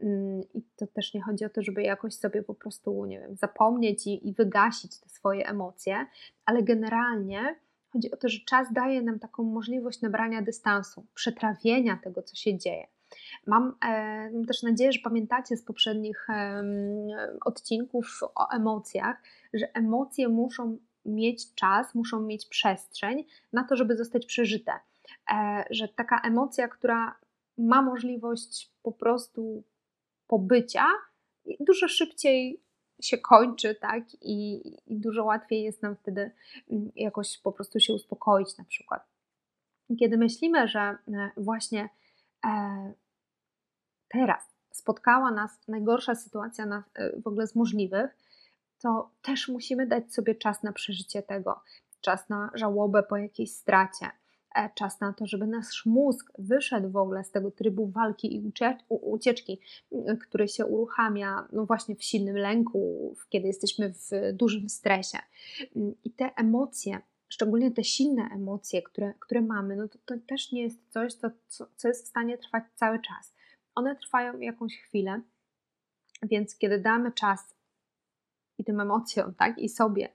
Mm, 0.02 0.42
I 0.54 0.62
to 0.76 0.88
też 0.88 1.14
nie 1.14 1.22
chodzi 1.22 1.46
o 1.46 1.50
to, 1.50 1.62
żeby 1.62 1.84
jakoś 1.84 2.14
sobie 2.14 2.44
po 2.44 2.54
prostu, 2.54 3.06
nie 3.06 3.20
wiem, 3.20 3.36
zapomnieć 3.36 4.08
i, 4.08 4.28
i 4.28 4.34
wygasić 4.34 5.00
te 5.00 5.10
swoje 5.10 5.48
emocje, 5.48 6.06
ale 6.46 6.64
generalnie 6.64 7.56
chodzi 7.90 8.12
o 8.12 8.18
to, 8.18 8.30
że 8.30 8.40
czas 8.40 8.68
daje 8.74 9.02
nam 9.02 9.20
taką 9.20 9.44
możliwość 9.44 10.02
nabrania 10.02 10.42
dystansu, 10.42 11.06
przetrawienia 11.14 12.00
tego, 12.04 12.24
co 12.24 12.36
się 12.36 12.58
dzieje. 12.58 12.88
Mam, 13.48 13.76
e, 13.86 14.32
mam 14.32 14.46
też 14.46 14.64
nadzieję, 14.64 14.92
że 14.92 15.00
pamiętacie 15.04 15.58
z 15.58 15.64
poprzednich 15.64 16.28
odcinków 17.46 18.20
o 18.36 18.50
emocjach, 18.50 19.22
że 19.54 19.74
emocje 19.74 20.30
muszą 20.30 20.78
mieć 21.06 21.54
czas, 21.56 21.96
muszą 21.96 22.22
mieć 22.22 22.46
przestrzeń 22.46 23.26
na 23.54 23.64
to, 23.64 23.76
żeby 23.76 23.98
zostać 23.98 24.26
przeżyte. 24.26 24.72
E, 25.32 25.66
że 25.70 25.88
taka 25.88 26.22
emocja, 26.22 26.68
która 26.68 27.16
ma 27.58 27.82
możliwość 27.82 28.72
po 28.84 28.92
prostu 28.92 29.64
pobycia, 30.28 30.86
dużo 31.60 31.88
szybciej 31.88 32.62
się 33.02 33.18
kończy, 33.18 33.76
tak? 33.76 34.04
I, 34.22 34.68
I, 34.88 34.98
dużo 35.00 35.24
łatwiej 35.24 35.64
jest 35.64 35.84
nam 35.84 35.96
wtedy 35.96 36.32
mm, 36.72 36.92
jakoś 36.96 37.38
po 37.38 37.52
prostu 37.52 37.80
się 37.80 37.94
uspokoić, 37.94 38.58
na 38.58 38.64
przykład. 38.64 39.08
Kiedy 40.00 40.18
myślimy, 40.18 40.68
że 40.68 40.80
e, 40.80 40.98
właśnie 41.38 41.90
teraz 44.08 44.44
spotkała 44.72 45.32
nas 45.32 45.67
najgorsza 45.67 46.15
sytuacja 46.15 46.65
na, 46.65 46.84
e, 46.94 47.22
w 47.22 47.27
ogóle 47.27 47.48
z 47.48 47.56
możliwych, 47.56 48.17
to 48.79 49.12
też 49.22 49.48
musimy 49.48 49.88
dać 49.88 50.13
sobie 50.13 50.36
czas 50.36 50.63
na 50.63 50.74
przeżycie 50.74 51.24
tego, 51.24 51.62
czas 52.01 52.29
na 52.29 52.51
żałobę 52.53 53.03
po 53.03 53.17
jakiejś 53.17 53.51
stracie, 53.51 54.10
E, 54.58 54.70
czas 54.75 55.00
na 55.00 55.13
to, 55.13 55.27
żeby 55.27 55.48
nasz 55.48 55.86
mózg 55.86 56.32
wyszedł 56.38 56.89
w 56.89 56.96
ogóle 56.96 57.24
z 57.24 57.32
tego 57.32 57.51
trybu 57.51 57.88
walki 57.88 58.36
i 58.36 58.51
ucieczki, 58.89 59.60
który 60.22 60.48
się 60.48 60.65
uruchamia 60.65 61.48
no 61.51 61.65
właśnie 61.65 61.96
w 61.96 62.03
silnym 62.03 62.38
lęku, 62.38 63.15
kiedy 63.29 63.48
jesteśmy 63.48 63.94
w 63.94 64.34
dużym 64.34 64.70
stresie. 64.70 65.17
I 66.03 66.12
te 66.12 66.36
emocje, 66.36 67.01
szczególnie 67.30 67.72
te 67.72 67.84
silne 67.84 68.30
emocje, 68.34 68.82
które, 68.82 69.14
które 69.20 69.42
mamy, 69.42 69.76
no 69.76 69.88
to, 69.88 70.00
to 70.06 70.16
też 70.28 70.52
nie 70.52 70.64
jest 70.64 70.92
coś, 70.92 71.14
co, 71.14 71.30
co 71.76 71.88
jest 71.88 72.06
w 72.06 72.08
stanie 72.08 72.38
trwać 72.38 72.64
cały 72.76 73.00
czas. 73.02 73.36
One 73.76 73.96
trwają 73.96 74.40
jakąś 74.40 74.78
chwilę, 74.78 75.22
więc 76.24 76.58
kiedy 76.58 76.80
damy 76.80 77.12
czas 77.12 77.56
i 78.58 78.64
tym 78.64 78.80
emocjom, 78.80 79.36
tak, 79.36 79.58
i 79.58 79.70
sobie, 79.70 80.10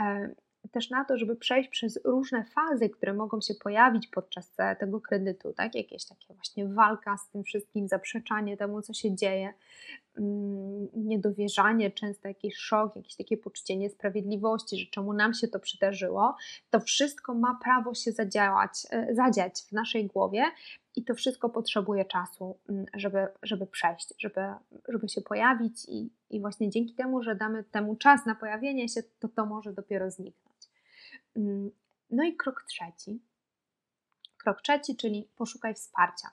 e, 0.00 0.34
też 0.68 0.90
na 0.90 1.04
to, 1.04 1.18
żeby 1.18 1.36
przejść 1.36 1.68
przez 1.68 2.00
różne 2.04 2.44
fazy, 2.44 2.88
które 2.88 3.14
mogą 3.14 3.40
się 3.40 3.54
pojawić 3.54 4.06
podczas 4.06 4.52
tego 4.78 5.00
kredytu, 5.00 5.52
tak? 5.52 5.74
Jakieś 5.74 6.04
takie 6.04 6.34
właśnie 6.34 6.68
walka 6.68 7.16
z 7.16 7.28
tym 7.30 7.44
wszystkim, 7.44 7.88
zaprzeczanie 7.88 8.56
temu, 8.56 8.82
co 8.82 8.92
się 8.92 9.14
dzieje, 9.14 9.54
mm, 10.18 10.88
niedowierzanie, 10.94 11.90
często 11.90 12.28
jakiś 12.28 12.56
szok, 12.56 12.96
jakieś 12.96 13.16
takie 13.16 13.36
poczucie 13.36 13.76
niesprawiedliwości, 13.76 14.78
że 14.78 14.86
czemu 14.86 15.12
nam 15.12 15.34
się 15.34 15.48
to 15.48 15.60
przydarzyło, 15.60 16.36
to 16.70 16.80
wszystko 16.80 17.34
ma 17.34 17.58
prawo 17.62 17.94
się 17.94 18.12
zadziałać, 18.12 18.70
e, 18.90 19.14
zadziać 19.14 19.62
w 19.68 19.72
naszej 19.72 20.06
głowie 20.06 20.44
i 20.96 21.04
to 21.04 21.14
wszystko 21.14 21.48
potrzebuje 21.48 22.04
czasu, 22.04 22.58
mm, 22.68 22.86
żeby, 22.94 23.28
żeby 23.42 23.66
przejść, 23.66 24.14
żeby, 24.18 24.40
żeby 24.88 25.08
się 25.08 25.20
pojawić 25.20 25.84
i, 25.88 26.10
i 26.30 26.40
właśnie 26.40 26.70
dzięki 26.70 26.94
temu, 26.94 27.22
że 27.22 27.34
damy 27.34 27.64
temu 27.64 27.96
czas 27.96 28.26
na 28.26 28.34
pojawienie 28.34 28.88
się, 28.88 29.02
to 29.18 29.28
to 29.28 29.46
może 29.46 29.72
dopiero 29.72 30.10
zniknąć. 30.10 30.58
Mm, 31.36 31.70
no 32.10 32.24
i 32.24 32.36
krok 32.36 32.64
trzeci. 32.68 33.22
Krok 34.36 34.62
trzeci, 34.62 34.96
czyli 34.96 35.28
poszukaj 35.36 35.74
wsparcia. 35.74 36.28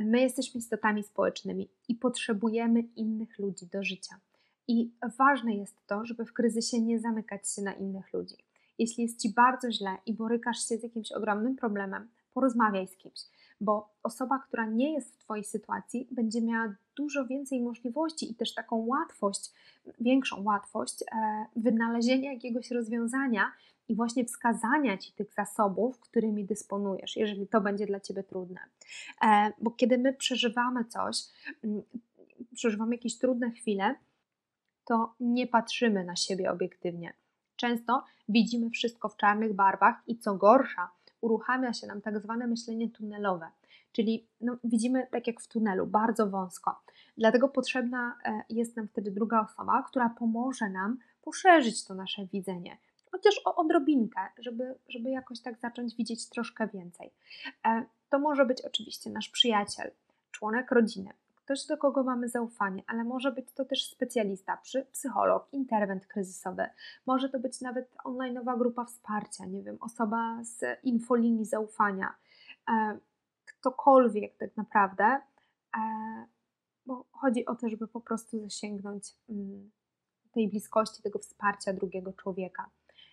My 0.00 0.20
jesteśmy 0.20 0.58
istotami 0.58 1.02
społecznymi 1.02 1.70
i 1.88 1.94
potrzebujemy 1.94 2.80
innych 2.80 3.38
ludzi 3.38 3.66
do 3.66 3.82
życia. 3.82 4.20
I 4.68 4.92
ważne 5.18 5.54
jest 5.54 5.86
to, 5.86 6.06
żeby 6.06 6.24
w 6.24 6.32
kryzysie 6.32 6.80
nie 6.80 7.00
zamykać 7.00 7.50
się 7.54 7.62
na 7.62 7.72
innych 7.72 8.12
ludzi. 8.12 8.36
Jeśli 8.78 9.02
jest 9.02 9.22
ci 9.22 9.32
bardzo 9.32 9.72
źle 9.72 9.96
i 10.06 10.14
borykasz 10.14 10.68
się 10.68 10.76
z 10.76 10.82
jakimś 10.82 11.12
ogromnym 11.12 11.56
problemem, 11.56 12.08
porozmawiaj 12.34 12.88
z 12.88 12.96
kimś, 12.96 13.20
bo 13.60 13.94
osoba, 14.02 14.38
która 14.38 14.66
nie 14.66 14.92
jest 14.92 15.14
w 15.14 15.18
Twojej 15.18 15.44
sytuacji, 15.44 16.08
będzie 16.10 16.42
miała 16.42 16.74
dużo 16.96 17.26
więcej 17.26 17.60
możliwości 17.60 18.30
i 18.30 18.34
też 18.34 18.54
taką 18.54 18.86
łatwość, 18.86 19.52
większą 20.00 20.42
łatwość 20.42 21.02
e, 21.02 21.46
wynalezienia 21.56 22.32
jakiegoś 22.32 22.70
rozwiązania 22.70 23.52
i 23.88 23.94
właśnie 23.94 24.24
wskazania 24.24 24.98
Ci 24.98 25.12
tych 25.12 25.32
zasobów, 25.34 26.00
którymi 26.00 26.44
dysponujesz, 26.44 27.16
jeżeli 27.16 27.46
to 27.46 27.60
będzie 27.60 27.86
dla 27.86 28.00
Ciebie 28.00 28.22
trudne. 28.22 28.60
E, 29.22 29.52
bo 29.60 29.70
kiedy 29.70 29.98
my 29.98 30.12
przeżywamy 30.12 30.84
coś, 30.84 31.16
przeżywamy 32.54 32.94
jakieś 32.94 33.18
trudne 33.18 33.50
chwile, 33.50 33.94
to 34.84 35.14
nie 35.20 35.46
patrzymy 35.46 36.04
na 36.04 36.16
siebie 36.16 36.52
obiektywnie. 36.52 37.12
Często 37.56 38.04
widzimy 38.28 38.70
wszystko 38.70 39.08
w 39.08 39.16
czarnych 39.16 39.52
barwach 39.52 40.02
i 40.06 40.18
co 40.18 40.34
gorsza, 40.34 40.90
uruchamia 41.20 41.72
się 41.72 41.86
nam 41.86 42.00
tak 42.00 42.20
zwane 42.20 42.46
myślenie 42.46 42.90
tunelowe, 42.90 43.50
czyli 43.92 44.26
no, 44.40 44.56
widzimy 44.64 45.06
tak 45.10 45.26
jak 45.26 45.40
w 45.40 45.48
tunelu, 45.48 45.86
bardzo 45.86 46.26
wąsko. 46.26 46.80
Dlatego 47.16 47.48
potrzebna 47.48 48.18
e, 48.24 48.42
jest 48.50 48.76
nam 48.76 48.88
wtedy 48.88 49.10
druga 49.10 49.40
osoba, 49.40 49.82
która 49.82 50.08
pomoże 50.08 50.70
nam 50.70 50.98
poszerzyć 51.22 51.84
to 51.84 51.94
nasze 51.94 52.26
widzenie, 52.26 52.76
chociaż 53.10 53.40
o 53.44 53.56
odrobinkę, 53.56 54.20
żeby, 54.38 54.74
żeby 54.88 55.10
jakoś 55.10 55.40
tak 55.40 55.58
zacząć 55.58 55.96
widzieć 55.96 56.28
troszkę 56.28 56.68
więcej. 56.68 57.10
E, 57.66 57.84
to 58.10 58.18
może 58.18 58.46
być 58.46 58.62
oczywiście 58.62 59.10
nasz 59.10 59.28
przyjaciel, 59.28 59.90
członek 60.30 60.70
rodziny, 60.70 61.10
ktoś, 61.48 61.66
do 61.66 61.76
kogo 61.76 62.02
mamy 62.02 62.28
zaufanie, 62.28 62.82
ale 62.86 63.04
może 63.04 63.32
być 63.32 63.52
to 63.52 63.64
też 63.64 63.90
specjalista, 63.90 64.58
psycholog, 64.92 65.48
interwent 65.52 66.06
kryzysowy, 66.06 66.66
może 67.06 67.28
to 67.28 67.40
być 67.40 67.60
nawet 67.60 67.96
online'owa 68.04 68.58
grupa 68.58 68.84
wsparcia, 68.84 69.46
nie 69.46 69.62
wiem, 69.62 69.76
osoba 69.80 70.38
z 70.44 70.84
infolinii 70.84 71.44
zaufania, 71.44 72.14
e, 72.68 72.98
ktokolwiek 73.44 74.36
tak 74.36 74.56
naprawdę, 74.56 75.04
e, 75.04 75.20
bo 76.86 77.04
chodzi 77.12 77.46
o 77.46 77.54
to, 77.54 77.68
żeby 77.68 77.88
po 77.88 78.00
prostu 78.00 78.40
zasięgnąć 78.40 79.14
mm, 79.28 79.70
tej 80.32 80.48
bliskości, 80.48 81.02
tego 81.02 81.18
wsparcia 81.18 81.72
drugiego 81.72 82.12
człowieka. 82.12 82.70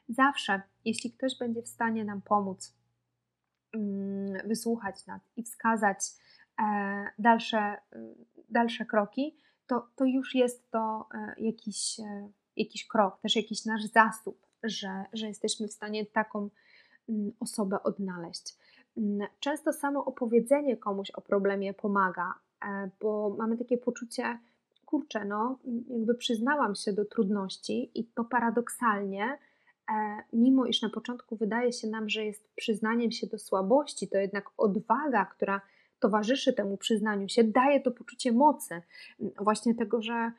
Zawsze, 0.10 0.62
jeśli 0.86 1.12
ktoś 1.12 1.38
będzie 1.38 1.62
w 1.62 1.68
stanie 1.68 2.06
nam 2.06 2.22
pomóc, 2.22 2.75
mm, 3.74 4.48
wysłuchać 4.48 5.06
nas 5.06 5.22
i 5.36 5.44
wskazać 5.44 6.00
dalsze, 7.20 7.78
dalsze 8.50 8.86
kroki, 8.86 9.36
to, 9.68 9.88
to 9.96 10.06
już 10.06 10.36
jest 10.36 10.72
to 10.72 11.08
e, 11.14 11.36
jakiś, 11.38 12.00
e, 12.00 12.30
jakiś 12.56 12.88
krok, 12.88 13.20
też 13.22 13.36
jakiś 13.36 13.66
nasz 13.66 13.84
zasób, 13.84 14.48
że, 14.64 15.06
że 15.14 15.28
jesteśmy 15.28 15.68
w 15.68 15.74
stanie 15.74 16.06
taką 16.06 16.50
mm, 17.10 17.32
osobę 17.40 17.84
odnaleźć. 17.84 18.56
Mm, 18.98 19.28
często 19.40 19.74
samo 19.74 20.06
opowiedzenie 20.06 20.78
komuś 20.78 21.12
o 21.12 21.22
problemie 21.22 21.74
pomaga, 21.74 22.34
e, 22.66 22.90
bo 23.02 23.36
mamy 23.38 23.58
takie 23.58 23.78
poczucie, 23.78 24.40
kurczę, 24.86 25.26
no, 25.26 25.60
jakby 25.90 26.16
przyznałam 26.16 26.76
się 26.76 26.94
do 26.94 27.06
trudności 27.06 27.92
i 28.00 28.06
to 28.06 28.24
paradoksalnie, 28.24 29.38
e, 29.92 30.24
mimo 30.34 30.66
iż 30.66 30.82
na 30.82 30.90
początku 30.90 31.36
wydaje 31.36 31.74
się 31.74 31.88
nam, 31.88 32.10
że 32.10 32.26
jest 32.26 32.50
przyznaniem 32.56 33.12
się 33.12 33.28
do 33.28 33.40
słabości, 33.40 34.08
to 34.08 34.18
jednak 34.18 34.50
odwaga, 34.58 35.26
która 35.26 35.62
towarzyszy 36.06 36.54
temu 36.54 36.78
przyznaniu 36.78 37.30
się, 37.30 37.44
daje 37.44 37.82
to 37.82 37.92
poczucie 37.92 38.32
mocy, 38.32 38.82
właśnie 39.40 39.76
tego, 39.76 40.02
że 40.02 40.32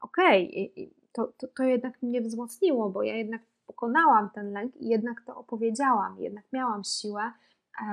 okej, 0.00 0.72
okay, 0.72 0.90
to, 1.12 1.32
to, 1.36 1.48
to 1.48 1.62
jednak 1.62 2.02
mnie 2.02 2.20
wzmocniło, 2.20 2.90
bo 2.90 3.02
ja 3.02 3.16
jednak 3.16 3.42
pokonałam 3.66 4.30
ten 4.30 4.52
lęk 4.52 4.76
i 4.76 4.88
jednak 4.88 5.22
to 5.26 5.36
opowiedziałam, 5.36 6.20
jednak 6.20 6.44
miałam 6.52 6.84
siłę 6.84 7.22
e, 7.22 7.84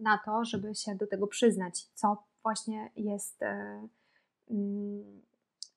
na 0.00 0.18
to, 0.24 0.44
żeby 0.44 0.74
się 0.74 0.94
do 0.94 1.06
tego 1.06 1.26
przyznać, 1.26 1.86
co 1.94 2.24
właśnie 2.42 2.90
jest, 2.96 3.42
e, 3.42 3.88
mm, 4.50 5.22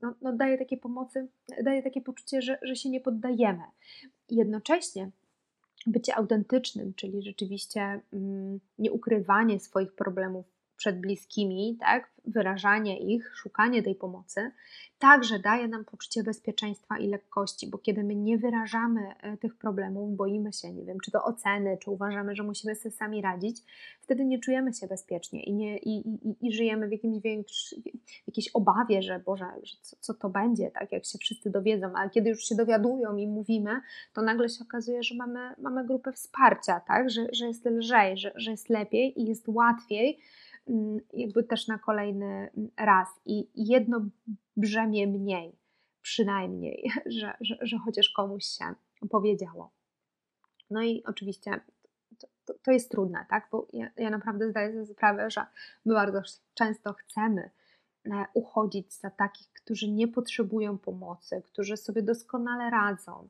no, 0.01 0.13
no 0.21 0.33
daje 0.33 0.57
takie 0.57 0.77
pomocy, 0.77 1.27
daje 1.63 1.83
takie 1.83 2.01
poczucie, 2.01 2.41
że, 2.41 2.57
że 2.61 2.75
się 2.75 2.89
nie 2.89 3.01
poddajemy. 3.01 3.63
Jednocześnie 4.29 5.11
bycie 5.87 6.15
autentycznym, 6.15 6.93
czyli 6.93 7.23
rzeczywiście 7.23 8.01
mm, 8.13 8.59
nieukrywanie 8.79 9.59
swoich 9.59 9.95
problemów 9.95 10.53
przed 10.83 10.99
bliskimi, 10.99 11.77
tak, 11.79 12.11
wyrażanie 12.25 12.99
ich, 12.99 13.31
szukanie 13.35 13.83
tej 13.83 13.95
pomocy, 13.95 14.51
także 14.99 15.39
daje 15.39 15.67
nam 15.67 15.85
poczucie 15.85 16.23
bezpieczeństwa 16.23 16.97
i 16.97 17.07
lekkości, 17.07 17.67
bo 17.69 17.77
kiedy 17.77 18.03
my 18.03 18.15
nie 18.15 18.37
wyrażamy 18.37 19.01
e, 19.21 19.37
tych 19.37 19.55
problemów, 19.55 20.15
boimy 20.15 20.53
się, 20.53 20.73
nie 20.73 20.85
wiem, 20.85 20.97
czy 20.99 21.11
to 21.11 21.23
oceny, 21.23 21.77
czy 21.77 21.91
uważamy, 21.91 22.35
że 22.35 22.43
musimy 22.43 22.75
sobie 22.75 22.91
sami 22.91 23.21
radzić, 23.21 23.61
wtedy 24.01 24.25
nie 24.25 24.39
czujemy 24.39 24.73
się 24.73 24.87
bezpiecznie 24.87 25.43
i, 25.43 25.53
nie, 25.53 25.77
i, 25.77 26.09
i, 26.09 26.47
i 26.47 26.53
żyjemy 26.53 26.87
w, 26.87 26.91
jakimś 26.91 27.21
większy, 27.21 27.81
w 28.23 28.27
jakiejś 28.27 28.49
obawie, 28.53 29.01
że 29.01 29.19
Boże, 29.19 29.45
że 29.63 29.77
co, 29.81 29.95
co 29.99 30.13
to 30.13 30.29
będzie, 30.29 30.71
tak, 30.71 30.91
jak 30.91 31.05
się 31.05 31.17
wszyscy 31.17 31.49
dowiedzą, 31.49 31.91
a 31.95 32.09
kiedy 32.09 32.29
już 32.29 32.43
się 32.43 32.55
dowiadują 32.55 33.17
i 33.17 33.27
mówimy, 33.27 33.81
to 34.13 34.21
nagle 34.21 34.49
się 34.49 34.63
okazuje, 34.63 35.03
że 35.03 35.15
mamy, 35.15 35.39
mamy 35.57 35.87
grupę 35.87 36.11
wsparcia, 36.11 36.79
tak, 36.79 37.09
że, 37.09 37.27
że 37.31 37.47
jest 37.47 37.65
lżej, 37.65 38.17
że, 38.17 38.31
że 38.35 38.51
jest 38.51 38.69
lepiej 38.69 39.21
i 39.21 39.25
jest 39.25 39.47
łatwiej, 39.47 40.19
jakby 41.13 41.43
też 41.43 41.67
na 41.67 41.77
kolejny 41.77 42.25
mm, 42.57 42.71
raz 42.77 43.07
i 43.25 43.49
jedno 43.55 44.05
brzemię 44.57 45.07
mniej, 45.07 45.55
przynajmniej, 46.01 46.91
że, 47.19 47.33
że, 47.41 47.57
że 47.61 47.77
chociaż 47.77 48.09
komuś 48.09 48.45
się 48.45 48.65
powiedziało. 49.09 49.71
No 50.69 50.83
i 50.83 51.03
oczywiście 51.03 51.61
to, 52.45 52.53
to, 52.63 52.71
jest 52.71 52.91
trudne, 52.91 53.25
tak? 53.29 53.47
Bo 53.51 53.67
ja, 53.73 53.89
ja 53.97 54.09
naprawdę 54.09 54.49
zdaję 54.49 54.71
sobie 54.71 54.85
sprawę, 54.85 55.29
że 55.29 55.45
my 55.85 55.93
bardzo 55.93 56.21
często 56.53 56.93
chcemy 56.93 57.49
uchodzić 58.33 58.93
za 58.93 59.09
takich, 59.09 59.53
którzy 59.53 59.91
nie 59.91 60.07
potrzebują 60.07 60.77
pomocy, 60.77 61.41
którzy 61.45 61.77
sobie 61.77 62.01
doskonale 62.01 62.69
radzą. 62.69 63.27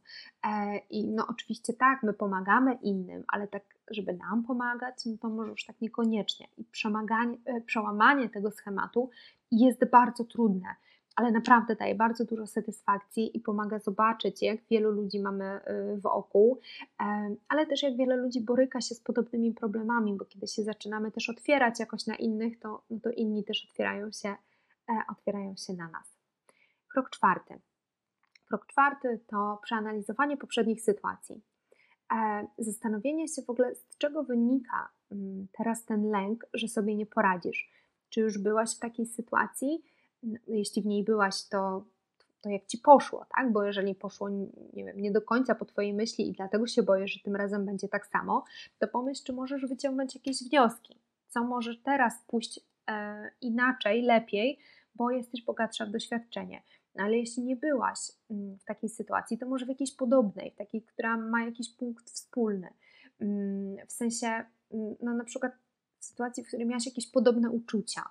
E, 0.47 0.77
I 0.77 1.07
no 1.07 1.27
oczywiście 1.29 1.73
tak, 1.73 2.03
my 2.03 2.13
pomagamy 2.13 2.73
innym, 2.73 3.23
ale 3.27 3.47
tak, 3.47 3.63
żeby 3.91 4.13
nam 4.13 4.43
pomagać, 4.43 5.05
no 5.05 5.17
to 5.21 5.29
może 5.29 5.51
już 5.51 5.65
tak 5.65 5.81
niekoniecznie. 5.81 6.47
I 6.57 6.65
e, 7.45 7.61
przełamanie 7.61 8.29
tego 8.29 8.51
schematu 8.51 9.09
jest 9.51 9.85
bardzo 9.89 10.23
trudne, 10.23 10.75
ale 11.15 11.31
naprawdę 11.31 11.75
daje 11.75 11.95
bardzo 11.95 12.25
dużo 12.25 12.47
satysfakcji 12.47 13.37
i 13.37 13.39
pomaga 13.39 13.79
zobaczyć, 13.79 14.41
jak 14.41 14.59
wielu 14.71 14.91
ludzi 14.91 15.19
mamy 15.19 15.59
wokół, 15.97 16.59
ale 17.49 17.65
też 17.65 17.83
jak 17.83 17.97
wiele 17.97 18.15
ludzi 18.15 18.41
boryka 18.41 18.81
się 18.81 18.95
z 18.95 18.99
podobnymi 18.99 19.53
problemami, 19.53 20.13
bo 20.17 20.25
kiedy 20.25 20.47
się 20.47 20.63
zaczynamy 20.63 21.11
też 21.11 21.29
otwierać 21.29 21.79
jakoś 21.79 22.07
na 22.07 22.15
innych, 22.15 22.59
to, 22.59 22.83
no 22.89 22.99
to 23.03 23.09
inni 23.09 23.43
też 23.43 23.67
otwierają 23.69 24.11
się 24.11 24.29
E, 24.29 24.52
otwierają 25.11 25.55
się 25.55 25.73
na 25.73 25.87
nas. 25.87 26.17
Krok 26.93 27.09
czwarty. 27.09 27.59
Krok 28.47 28.67
czwarty 28.67 29.19
to 29.27 29.59
przeanalizowanie 29.63 30.37
poprzednich 30.37 30.81
sytuacji. 30.81 31.41
E, 32.13 32.47
zastanowienie 32.57 33.27
się 33.27 33.41
w 33.41 33.49
ogóle, 33.49 33.75
z 33.75 33.97
czego 33.97 34.23
wynika 34.23 34.89
mm, 35.11 35.47
teraz 35.57 35.85
ten 35.85 36.09
lęk, 36.09 36.45
że 36.53 36.67
sobie 36.67 36.95
nie 36.95 37.05
poradzisz. 37.05 37.71
Czy 38.09 38.21
już 38.21 38.37
byłaś 38.37 38.75
w 38.75 38.79
takiej 38.79 39.05
sytuacji? 39.05 39.83
No, 40.23 40.39
jeśli 40.47 40.81
w 40.81 40.85
niej 40.85 41.03
byłaś, 41.03 41.43
to, 41.49 41.85
to 42.41 42.49
jak 42.49 42.65
ci 42.65 42.77
poszło, 42.77 43.25
tak? 43.35 43.51
Bo 43.51 43.63
jeżeli 43.63 43.95
poszło 43.95 44.29
nie, 44.73 44.85
wiem, 44.85 45.01
nie 45.01 45.11
do 45.11 45.21
końca 45.21 45.55
po 45.55 45.65
Twojej 45.65 45.93
myśli 45.93 46.29
i 46.29 46.33
dlatego 46.33 46.67
się 46.67 46.83
boję, 46.83 47.07
że 47.07 47.19
tym 47.19 47.35
razem 47.35 47.65
będzie 47.65 47.87
tak 47.87 48.07
samo, 48.07 48.43
to 48.79 48.87
pomyśl, 48.87 49.23
czy 49.25 49.33
możesz 49.33 49.65
wyciągnąć 49.65 50.15
jakieś 50.15 50.43
wnioski. 50.43 50.99
Co 51.27 51.43
możesz 51.43 51.81
teraz 51.81 52.13
pójść 52.27 52.57
e, 52.57 52.63
inaczej, 53.41 54.01
lepiej, 54.01 54.59
bo 54.95 55.11
jesteś 55.11 55.45
bogatsza 55.45 55.85
w 55.85 55.89
doświadczenie. 55.89 56.61
Ale 56.95 57.17
jeśli 57.17 57.43
nie 57.43 57.55
byłaś 57.55 57.99
mm, 58.31 58.57
w 58.57 58.63
takiej 58.63 58.89
sytuacji, 58.89 59.37
to 59.37 59.45
może 59.47 59.65
w 59.65 59.69
jakiejś 59.69 59.95
podobnej, 59.95 60.51
w 60.51 60.55
takiej, 60.55 60.81
która 60.81 61.17
ma 61.17 61.45
jakiś 61.45 61.75
punkt 61.75 62.09
wspólny. 62.09 62.67
Mm, 63.19 63.87
w 63.87 63.91
sensie, 63.91 64.27
mm, 64.27 64.95
no 65.01 65.13
na 65.13 65.23
przykład 65.23 65.53
w 65.99 66.05
sytuacji, 66.05 66.43
w 66.43 66.47
której 66.47 66.67
miałaś 66.67 66.85
jakieś 66.85 67.11
podobne 67.11 67.49
uczucia. 67.49 68.01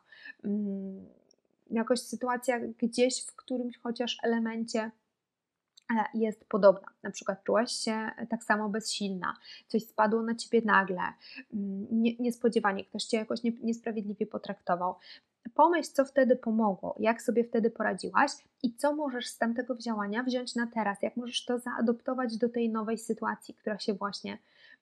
Jakoś 1.71 2.01
sytuacja 2.01 2.61
gdzieś 2.61 3.27
w 3.27 3.37
którymś 3.37 3.79
chociaż 3.79 4.19
elemencie 4.23 4.81
e, 4.81 4.91
jest 6.15 6.45
podobna. 6.45 6.89
Na 7.03 7.11
przykład 7.11 7.45
czułaś 7.45 7.73
się 7.73 8.11
tak 8.31 8.45
samo 8.45 8.69
bezsilna, 8.69 9.37
coś 9.69 9.83
spadło 9.83 10.23
na 10.23 10.35
ciebie 10.35 10.63
nagle, 10.65 11.03
niespodziewanie, 12.19 12.85
ktoś 12.85 13.05
cię 13.05 13.17
jakoś 13.17 13.41
niesprawiedliwie 13.43 14.27
potraktował 14.27 14.95
pomyśl, 15.55 15.91
co 15.93 16.05
wtedy 16.05 16.37
pomogło, 16.37 16.97
jak 16.99 17.23
sobie 17.23 17.45
wtedy 17.45 17.71
poradziłaś 17.71 18.31
i 18.63 18.75
co 18.75 18.95
możesz 18.95 19.27
z 19.27 19.39
tamtego 19.39 19.77
działania 19.77 20.23
wziąć 20.23 20.55
na 20.55 20.67
teraz, 20.67 21.03
jak 21.03 21.17
możesz 21.17 21.45
to 21.45 21.59
zaadoptować 21.59 22.37
do 22.37 22.49
tej 22.49 22.71
nowej 22.71 22.99
sytuacji, 22.99 23.55
która 23.55 23.79
się 23.79 23.95
właśnie, 23.95 24.39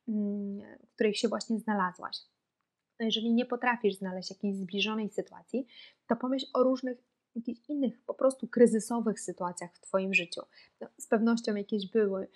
mm, 0.08 0.60
w 0.86 0.94
której 0.94 1.14
się 1.14 1.28
właśnie 1.28 1.58
znalazłaś. 1.58 2.16
No 3.00 3.06
jeżeli 3.06 3.32
nie 3.32 3.46
potrafisz 3.46 3.94
znaleźć 3.94 4.30
jakiejś 4.30 4.56
zbliżonej 4.56 5.08
sytuacji, 5.08 5.66
to 6.06 6.16
pomyśl 6.16 6.46
o 6.54 6.62
różnych 6.62 6.98
jakichś 7.36 7.60
innych 7.68 8.00
po 8.06 8.14
prostu 8.14 8.48
kryzysowych 8.48 9.20
sytuacjach 9.20 9.74
w 9.74 9.80
Twoim 9.80 10.14
życiu. 10.14 10.40
No, 10.80 10.88
z 10.98 11.06
pewnością 11.06 11.54
jakieś 11.54 11.90
były. 11.90 12.28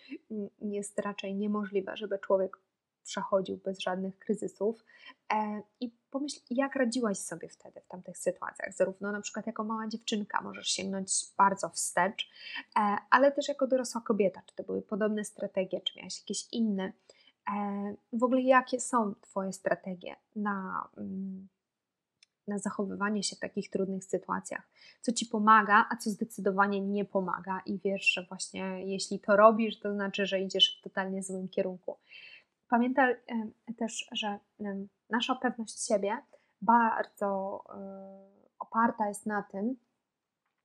Jest 0.60 0.98
raczej 0.98 1.34
niemożliwe, 1.34 1.96
żeby 1.96 2.18
człowiek 2.18 2.58
przechodził 3.04 3.56
bez 3.56 3.78
żadnych 3.78 4.18
kryzysów. 4.18 4.84
E, 5.32 5.62
I 5.80 5.90
pomyśl, 6.10 6.40
jak 6.50 6.76
radziłaś 6.76 7.18
sobie 7.18 7.48
wtedy 7.48 7.80
w 7.80 7.86
tamtych 7.86 8.18
sytuacjach. 8.18 8.74
Zarówno 8.74 9.12
na 9.12 9.20
przykład 9.20 9.46
jako 9.46 9.64
mała 9.64 9.88
dziewczynka 9.88 10.40
możesz 10.40 10.68
sięgnąć 10.68 11.12
bardzo 11.38 11.68
wstecz, 11.68 12.30
e, 12.76 12.96
ale 13.10 13.32
też 13.32 13.48
jako 13.48 13.66
dorosła 13.66 14.00
kobieta. 14.00 14.42
Czy 14.46 14.54
to 14.54 14.62
były 14.62 14.82
podobne 14.82 15.24
strategie, 15.24 15.80
czy 15.80 15.98
miałaś 15.98 16.18
jakieś 16.20 16.52
inne? 16.52 16.92
E, 17.50 17.94
w 18.12 18.22
ogóle 18.22 18.40
jakie 18.40 18.80
są 18.80 19.14
Twoje 19.20 19.52
strategie 19.52 20.16
na, 20.36 20.88
mm, 20.96 21.48
na 22.48 22.58
zachowywanie 22.58 23.22
się 23.22 23.36
w 23.36 23.40
takich 23.40 23.70
trudnych 23.70 24.04
sytuacjach? 24.04 24.68
Co 25.00 25.12
Ci 25.12 25.26
pomaga, 25.26 25.86
a 25.90 25.96
co 25.96 26.10
zdecydowanie 26.10 26.80
nie 26.80 27.04
pomaga 27.04 27.60
i 27.66 27.78
wiesz, 27.84 28.12
że 28.12 28.26
właśnie 28.28 28.86
jeśli 28.86 29.20
to 29.20 29.36
robisz, 29.36 29.80
to 29.80 29.94
znaczy, 29.94 30.26
że 30.26 30.40
idziesz 30.40 30.78
w 30.80 30.82
totalnie 30.82 31.22
złym 31.22 31.48
kierunku. 31.48 31.96
Pamiętaj 32.68 33.16
też, 33.76 34.08
że 34.12 34.38
nasza 35.10 35.34
pewność 35.34 35.86
siebie 35.86 36.18
bardzo 36.62 37.64
e, 37.68 38.34
oparta 38.58 39.08
jest 39.08 39.26
na 39.26 39.42
tym, 39.42 39.76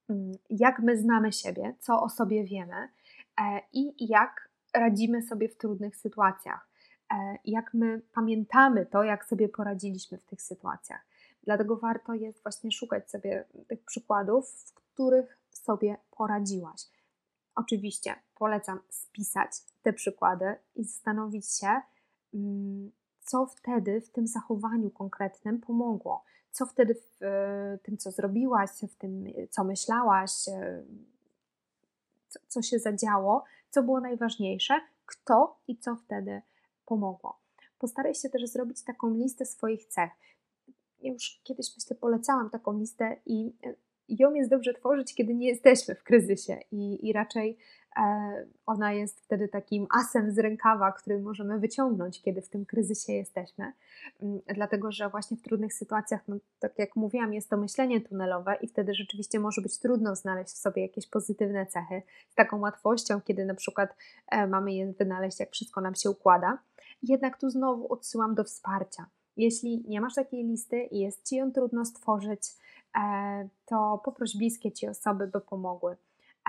mm, 0.10 0.32
jak 0.50 0.80
my 0.80 0.98
znamy 0.98 1.34
siebie, 1.34 1.76
co 1.80 2.02
o 2.02 2.10
sobie 2.10 2.44
wiemy 2.44 2.90
e, 3.42 3.62
i 3.74 4.08
jak 4.10 4.50
radzimy 4.74 5.22
sobie 5.22 5.50
w 5.50 5.58
trudnych 5.58 5.96
sytuacjach, 5.96 6.70
e, 7.14 7.38
jak 7.46 7.74
my 7.74 8.02
pamiętamy 8.14 8.86
to, 8.86 9.04
jak 9.04 9.26
sobie 9.26 9.50
poradziliśmy 9.50 10.18
w 10.18 10.26
tych 10.26 10.42
sytuacjach. 10.42 11.09
Dlatego 11.44 11.78
warto 11.78 12.14
jest 12.14 12.44
właśnie 12.44 12.72
szukać 12.72 13.12
sobie 13.12 13.46
tych 13.68 13.84
przykładów, 13.86 14.50
w 14.50 14.74
których 14.74 15.38
sobie 15.52 15.98
poradziłaś. 16.12 16.82
Oczywiście 17.56 18.16
polecam 18.36 18.80
spisać 18.90 19.52
te 19.82 19.94
przykłady 19.94 20.56
i 20.76 20.84
zastanowić 20.84 21.52
się, 21.52 21.82
mm, 22.34 22.92
co 23.20 23.46
wtedy 23.46 24.02
w 24.02 24.10
tym 24.10 24.28
zachowaniu 24.28 24.90
konkretnym 24.90 25.62
pomogło, 25.62 26.24
co 26.52 26.66
wtedy 26.66 26.96
w 26.96 27.20
tym, 27.84 27.98
co 27.98 28.12
zrobiłaś, 28.12 28.70
w 28.70 28.96
tym, 28.96 29.26
co 29.50 29.64
myślałaś, 29.64 30.32
e, 30.48 30.84
co 32.48 32.62
się 32.62 32.80
zadziało, 32.80 33.44
co 33.70 33.84
było 33.84 34.00
najważniejsze, 34.00 34.82
kto 35.06 35.60
i 35.68 35.78
co 35.78 35.96
wtedy 35.96 36.42
pomogło. 36.86 37.40
Postaraj 37.80 38.16
się 38.16 38.30
też 38.30 38.50
zrobić 38.50 38.84
taką 38.84 39.14
listę 39.14 39.46
swoich 39.46 39.86
cech. 39.86 40.12
Ja 41.02 41.14
już 41.14 41.42
kiedyś 41.44 41.76
myślę, 41.78 41.96
polecałam 41.96 42.50
taką 42.50 42.80
listę 42.80 43.16
i 43.26 43.54
ją 44.10 44.34
jest 44.34 44.50
dobrze 44.50 44.74
tworzyć, 44.74 45.16
kiedy 45.16 45.36
nie 45.36 45.48
jesteśmy 45.48 45.96
w 45.96 46.04
kryzysie 46.04 46.58
i, 46.72 47.08
i 47.10 47.14
raczej 47.14 47.58
e, 47.98 48.46
ona 48.66 48.94
jest 48.94 49.22
wtedy 49.22 49.48
takim 49.48 49.88
asem 50.00 50.32
z 50.32 50.40
rękawa, 50.40 50.92
który 50.92 51.20
możemy 51.20 51.60
wyciągnąć, 51.60 52.22
kiedy 52.22 52.42
w 52.42 52.50
tym 52.50 52.66
kryzysie 52.66 53.14
jesteśmy. 53.14 53.74
Mm, 54.22 54.40
dlatego, 54.56 54.92
że 54.92 55.10
właśnie 55.10 55.38
w 55.38 55.42
trudnych 55.42 55.74
sytuacjach, 55.74 56.22
no, 56.28 56.36
tak 56.60 56.80
jak 56.80 56.96
mówiłam, 56.96 57.34
jest 57.34 57.50
to 57.50 57.58
myślenie 57.58 58.02
tunelowe 58.02 58.58
i 58.62 58.68
wtedy 58.68 58.94
rzeczywiście 58.94 59.40
może 59.40 59.62
być 59.62 59.80
trudno 59.80 60.16
znaleźć 60.16 60.50
w 60.50 60.58
sobie 60.58 60.82
jakieś 60.82 61.08
pozytywne 61.08 61.66
cechy 61.66 62.02
z 62.30 62.36
taką 62.36 62.60
łatwością, 62.60 63.22
kiedy 63.22 63.46
na 63.46 63.56
przykład 63.56 63.96
e, 64.32 64.48
mamy 64.48 64.74
je 64.74 64.94
wynaleźć, 64.94 65.40
jak 65.40 65.52
wszystko 65.52 65.82
nam 65.82 65.96
się 65.96 66.10
układa. 66.10 66.58
Jednak 67.04 67.38
tu 67.40 67.50
znowu 67.50 67.94
odsyłam 67.94 68.36
do 68.36 68.44
wsparcia. 68.44 69.06
Jeśli 69.40 69.84
nie 69.88 70.02
masz 70.02 70.16
takiej 70.16 70.44
listy 70.44 70.84
i 70.84 71.00
jest 71.00 71.30
ci 71.30 71.36
ją 71.36 71.52
trudno 71.52 71.86
stworzyć, 71.86 72.42
E, 72.98 73.50
to 73.66 74.02
poproś 74.06 74.38
bliskie 74.38 74.72
ci 74.72 74.88
osoby, 74.88 75.28
by 75.28 75.42
pomogły 75.42 75.98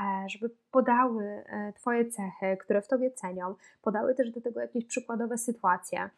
e, 0.01 0.29
żeby 0.29 0.51
podały 0.71 1.25
e, 1.25 1.73
Twoje 1.73 2.11
cechy, 2.11 2.57
które 2.61 2.83
w 2.83 2.89
Tobie 2.89 3.11
cenią, 3.11 3.55
podały 3.83 4.15
też 4.15 4.31
do 4.31 4.41
tego 4.41 4.61
jakieś 4.61 4.85
przykładowe 4.85 5.39
sytuacje, 5.39 6.11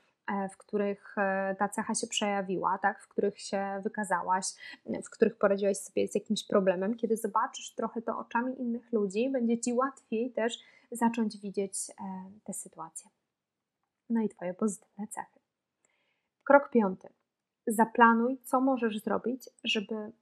w 0.52 0.56
których 0.56 1.16
ta 1.58 1.68
cecha 1.68 1.94
się 1.94 2.06
przejawiła, 2.06 2.78
tak? 2.78 3.02
w 3.02 3.08
których 3.08 3.40
się 3.40 3.80
wykazałaś, 3.82 4.46
w 5.04 5.10
których 5.10 5.38
poradziłaś 5.38 5.76
sobie 5.76 6.08
z 6.08 6.14
jakimś 6.14 6.46
problemem. 6.46 6.96
Kiedy 6.96 7.16
zobaczysz 7.16 7.74
trochę 7.74 8.02
to 8.02 8.18
oczami 8.18 8.60
innych 8.60 8.92
ludzi, 8.92 9.30
będzie 9.30 9.58
Ci 9.58 9.72
łatwiej 9.72 10.32
też 10.32 10.58
zacząć 10.92 11.38
widzieć 11.38 11.74
te 12.44 12.52
sytuacje. 12.52 13.10
No 14.10 14.20
i 14.22 14.28
Twoje 14.28 14.54
pozytywne 14.54 15.06
cechy. 15.08 15.41
Krok 16.52 16.70
piąty 16.70 17.08
zaplanuj, 17.66 18.38
co 18.44 18.60
możesz 18.60 18.98
zrobić, 19.00 19.50
żeby 19.64 20.12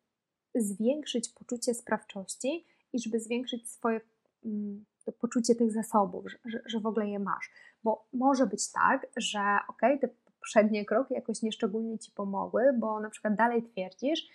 zwiększyć 0.54 1.28
poczucie 1.28 1.74
sprawczości 1.74 2.66
i 2.92 3.00
żeby 3.00 3.20
zwiększyć 3.20 3.70
swoje 3.70 4.00
mm, 4.44 4.84
poczucie 5.20 5.54
tych 5.54 5.72
zasobów, 5.72 6.24
że, 6.44 6.60
że 6.66 6.80
w 6.80 6.86
ogóle 6.86 7.08
je 7.08 7.18
masz. 7.18 7.50
Bo 7.84 8.08
może 8.12 8.46
być 8.46 8.72
tak, 8.72 9.06
że 9.16 9.40
ok, 9.68 9.80
te 10.00 10.08
poprzednie 10.08 10.84
kroki 10.84 11.14
jakoś 11.14 11.42
nieszczególnie 11.42 11.98
ci 11.98 12.12
pomogły, 12.12 12.62
bo 12.78 13.00
na 13.00 13.10
przykład 13.10 13.34
dalej 13.34 13.62
twierdzisz, 13.62 14.28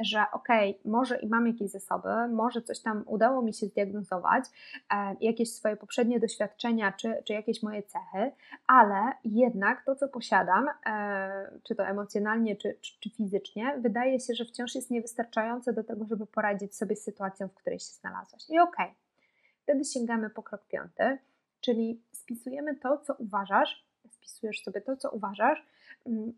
że 0.00 0.24
okej, 0.32 0.70
okay, 0.70 0.90
może 0.92 1.16
i 1.16 1.28
mam 1.28 1.46
jakieś 1.46 1.70
zasoby, 1.70 2.08
może 2.28 2.62
coś 2.62 2.80
tam 2.80 3.04
udało 3.06 3.42
mi 3.42 3.54
się 3.54 3.66
zdiagnozować, 3.66 4.44
e, 4.90 5.16
jakieś 5.20 5.52
swoje 5.52 5.76
poprzednie 5.76 6.20
doświadczenia, 6.20 6.92
czy, 6.92 7.22
czy 7.26 7.32
jakieś 7.32 7.62
moje 7.62 7.82
cechy, 7.82 8.32
ale 8.66 9.12
jednak 9.24 9.84
to, 9.84 9.96
co 9.96 10.08
posiadam, 10.08 10.68
e, 10.86 11.60
czy 11.64 11.74
to 11.74 11.86
emocjonalnie, 11.86 12.56
czy, 12.56 12.76
czy, 12.80 13.00
czy 13.00 13.10
fizycznie, 13.10 13.78
wydaje 13.78 14.20
się, 14.20 14.34
że 14.34 14.44
wciąż 14.44 14.74
jest 14.74 14.90
niewystarczające 14.90 15.72
do 15.72 15.84
tego, 15.84 16.04
żeby 16.04 16.26
poradzić 16.26 16.76
sobie 16.76 16.96
z 16.96 17.02
sytuacją, 17.02 17.48
w 17.48 17.54
której 17.54 17.78
się 17.78 17.92
znalazłaś. 17.92 18.42
I 18.48 18.58
okej, 18.58 18.86
okay, 18.86 18.94
wtedy 19.62 19.84
sięgamy 19.84 20.30
po 20.30 20.42
krok 20.42 20.66
piąty, 20.66 21.18
czyli 21.60 22.02
spisujemy 22.12 22.76
to, 22.76 22.98
co 22.98 23.14
uważasz, 23.14 23.84
spisujesz 24.10 24.62
sobie 24.62 24.80
to, 24.80 24.96
co 24.96 25.10
uważasz, 25.10 25.66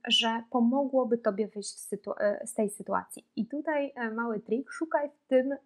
że 0.09 0.42
pomogłoby 0.51 1.18
Tobie 1.18 1.48
wyjść 1.48 1.75
e, 2.20 2.46
z 2.46 2.55
tej 2.55 2.70
sytuacji. 2.70 3.27
I 3.37 3.46
tutaj 3.46 3.92
e, 3.94 4.11
mały 4.11 4.40
trik, 4.40 4.70
szukaj 4.72 5.11
w 5.11 5.29
tym, 5.29 5.53
e, 5.53 5.59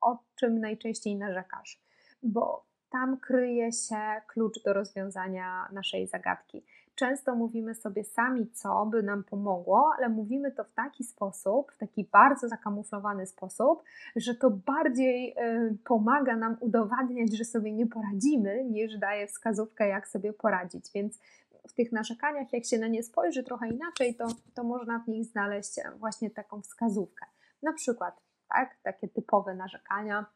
o 0.00 0.18
czym 0.36 0.60
najczęściej 0.60 1.16
narzekasz, 1.16 1.82
bo 2.22 2.64
tam 2.90 3.18
kryje 3.18 3.72
się 3.72 4.20
klucz 4.26 4.62
do 4.62 4.72
rozwiązania 4.72 5.68
naszej 5.72 6.06
zagadki. 6.06 6.64
Często 6.94 7.34
mówimy 7.34 7.74
sobie 7.74 8.04
sami, 8.04 8.50
co 8.50 8.86
by 8.86 9.02
nam 9.02 9.24
pomogło, 9.24 9.92
ale 9.98 10.08
mówimy 10.08 10.52
to 10.52 10.64
w 10.64 10.72
taki 10.72 11.04
sposób, 11.04 11.72
w 11.72 11.78
taki 11.78 12.04
bardzo 12.12 12.48
zakamuflowany 12.48 13.26
sposób, 13.26 13.82
że 14.16 14.34
to 14.34 14.50
bardziej 14.50 15.36
pomaga 15.84 16.36
nam 16.36 16.56
udowadniać, 16.60 17.36
że 17.36 17.44
sobie 17.44 17.72
nie 17.72 17.86
poradzimy, 17.86 18.64
niż 18.64 18.98
daje 18.98 19.26
wskazówkę, 19.26 19.88
jak 19.88 20.08
sobie 20.08 20.32
poradzić. 20.32 20.90
Więc 20.94 21.18
w 21.68 21.72
tych 21.72 21.92
narzekaniach, 21.92 22.52
jak 22.52 22.64
się 22.64 22.78
na 22.78 22.86
nie 22.86 23.02
spojrzy 23.02 23.44
trochę 23.44 23.68
inaczej, 23.68 24.14
to, 24.14 24.26
to 24.54 24.64
można 24.64 24.98
w 24.98 25.08
nich 25.08 25.24
znaleźć 25.24 25.80
właśnie 25.98 26.30
taką 26.30 26.62
wskazówkę. 26.62 27.26
Na 27.62 27.72
przykład 27.72 28.20
tak, 28.48 28.76
takie 28.82 29.08
typowe 29.08 29.54
narzekania 29.54 30.26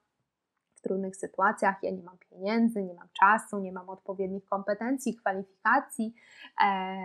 w 0.75 0.81
trudnych 0.81 1.17
sytuacjach, 1.17 1.83
ja 1.83 1.91
nie 1.91 2.03
mam 2.03 2.19
pieniędzy, 2.19 2.83
nie 2.83 2.95
mam 2.95 3.09
czasu, 3.13 3.59
nie 3.59 3.73
mam 3.73 3.89
odpowiednich 3.89 4.45
kompetencji, 4.45 5.17
kwalifikacji, 5.17 6.15
e, 6.65 6.97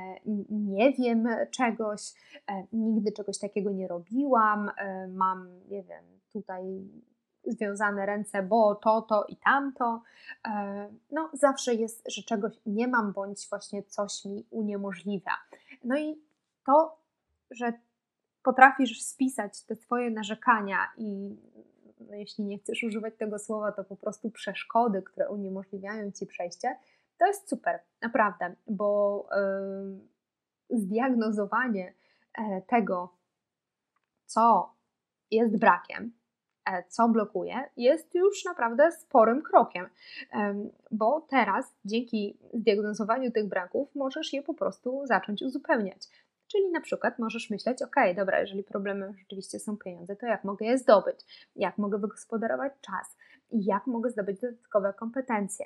nie 0.50 0.94
wiem 0.94 1.28
czegoś, 1.52 2.02
e, 2.48 2.64
nigdy 2.74 3.12
czegoś 3.12 3.40
takiego 3.40 3.72
nie 3.72 3.88
robiłam, 3.88 4.72
e, 4.78 5.08
mam, 5.08 5.50
nie 5.70 5.84
wiem, 5.84 6.04
tutaj 6.34 6.64
związane 7.46 8.06
ręce, 8.06 8.44
bo 8.44 8.76
to, 8.76 9.02
to 9.02 9.26
i 9.26 9.38
tamto. 9.38 10.02
E, 10.48 10.90
no, 11.12 11.30
zawsze 11.34 11.74
jest, 11.74 12.12
że 12.12 12.24
czegoś 12.24 12.54
nie 12.66 12.88
mam, 12.88 13.14
bądź 13.14 13.50
właśnie 13.50 13.84
coś 13.84 14.26
mi 14.26 14.46
uniemożliwia. 14.50 15.32
No 15.84 15.98
i 15.98 16.22
to, 16.66 16.98
że 17.52 17.74
potrafisz 18.44 19.02
spisać 19.02 19.64
te 19.64 19.76
swoje 19.76 20.12
narzekania 20.12 20.78
i 20.98 21.36
no, 22.00 22.16
jeśli 22.16 22.44
nie 22.44 22.58
chcesz 22.58 22.84
używać 22.84 23.14
tego 23.18 23.40
słowa, 23.40 23.72
to 23.72 23.84
po 23.84 23.96
prostu 23.96 24.32
przeszkody, 24.32 25.02
które 25.02 25.30
uniemożliwiają 25.30 26.12
ci 26.12 26.26
przejście, 26.26 26.76
to 27.18 27.26
jest 27.26 27.50
super, 27.50 27.80
naprawdę, 28.02 28.56
bo 28.68 29.26
yy, 30.70 30.80
zdiagnozowanie 30.80 31.94
e, 32.34 32.62
tego, 32.62 33.14
co 34.26 34.74
jest 35.32 35.58
brakiem, 35.58 36.12
co 36.88 37.10
blokuje, 37.10 37.56
jest 37.78 38.16
już 38.16 38.46
naprawdę 38.46 38.92
sporym 38.92 39.42
krokiem, 39.42 39.90
bo 40.92 41.28
teraz 41.30 41.76
dzięki 41.86 42.38
zdiagnozowaniu 42.54 43.32
tych 43.32 43.50
braków 43.50 43.96
możesz 43.96 44.34
je 44.34 44.44
po 44.44 44.54
prostu 44.54 45.06
zacząć 45.06 45.42
uzupełniać. 45.42 46.08
Czyli 46.52 46.72
na 46.72 46.82
przykład 46.82 47.20
możesz 47.20 47.50
myśleć, 47.50 47.82
ok, 47.82 47.96
dobra, 48.16 48.40
jeżeli 48.40 48.64
problemem 48.64 49.18
rzeczywiście 49.18 49.60
są 49.60 49.78
pieniądze, 49.78 50.16
to 50.16 50.26
jak 50.26 50.44
mogę 50.44 50.66
je 50.66 50.78
zdobyć? 50.78 51.50
Jak 51.56 51.78
mogę 51.78 51.98
wygospodarować 51.98 52.74
czas? 52.82 53.18
Jak 53.52 53.88
mogę 53.88 54.10
zdobyć 54.10 54.42
dodatkowe 54.42 54.94
kompetencje? 54.94 55.66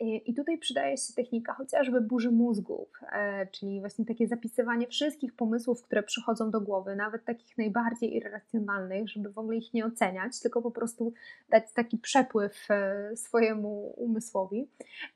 I 0.00 0.34
tutaj 0.34 0.58
przydaje 0.58 0.96
się 0.96 1.14
technika 1.16 1.54
chociażby 1.54 2.00
burzy 2.00 2.30
mózgów, 2.30 2.88
e, 3.12 3.46
czyli 3.46 3.80
właśnie 3.80 4.04
takie 4.04 4.28
zapisywanie 4.28 4.86
wszystkich 4.86 5.36
pomysłów, 5.36 5.82
które 5.82 6.02
przychodzą 6.02 6.50
do 6.50 6.60
głowy, 6.60 6.96
nawet 6.96 7.24
takich 7.24 7.58
najbardziej 7.58 8.16
irracjonalnych, 8.16 9.08
żeby 9.08 9.32
w 9.32 9.38
ogóle 9.38 9.56
ich 9.56 9.74
nie 9.74 9.86
oceniać, 9.86 10.40
tylko 10.40 10.62
po 10.62 10.70
prostu 10.70 11.12
dać 11.48 11.72
taki 11.72 11.98
przepływ 11.98 12.70
e, 12.70 13.16
swojemu 13.16 13.94
umysłowi. 13.96 14.68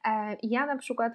E, 0.04 0.34
I 0.34 0.48
ja 0.48 0.66
na 0.66 0.76
przykład 0.76 1.12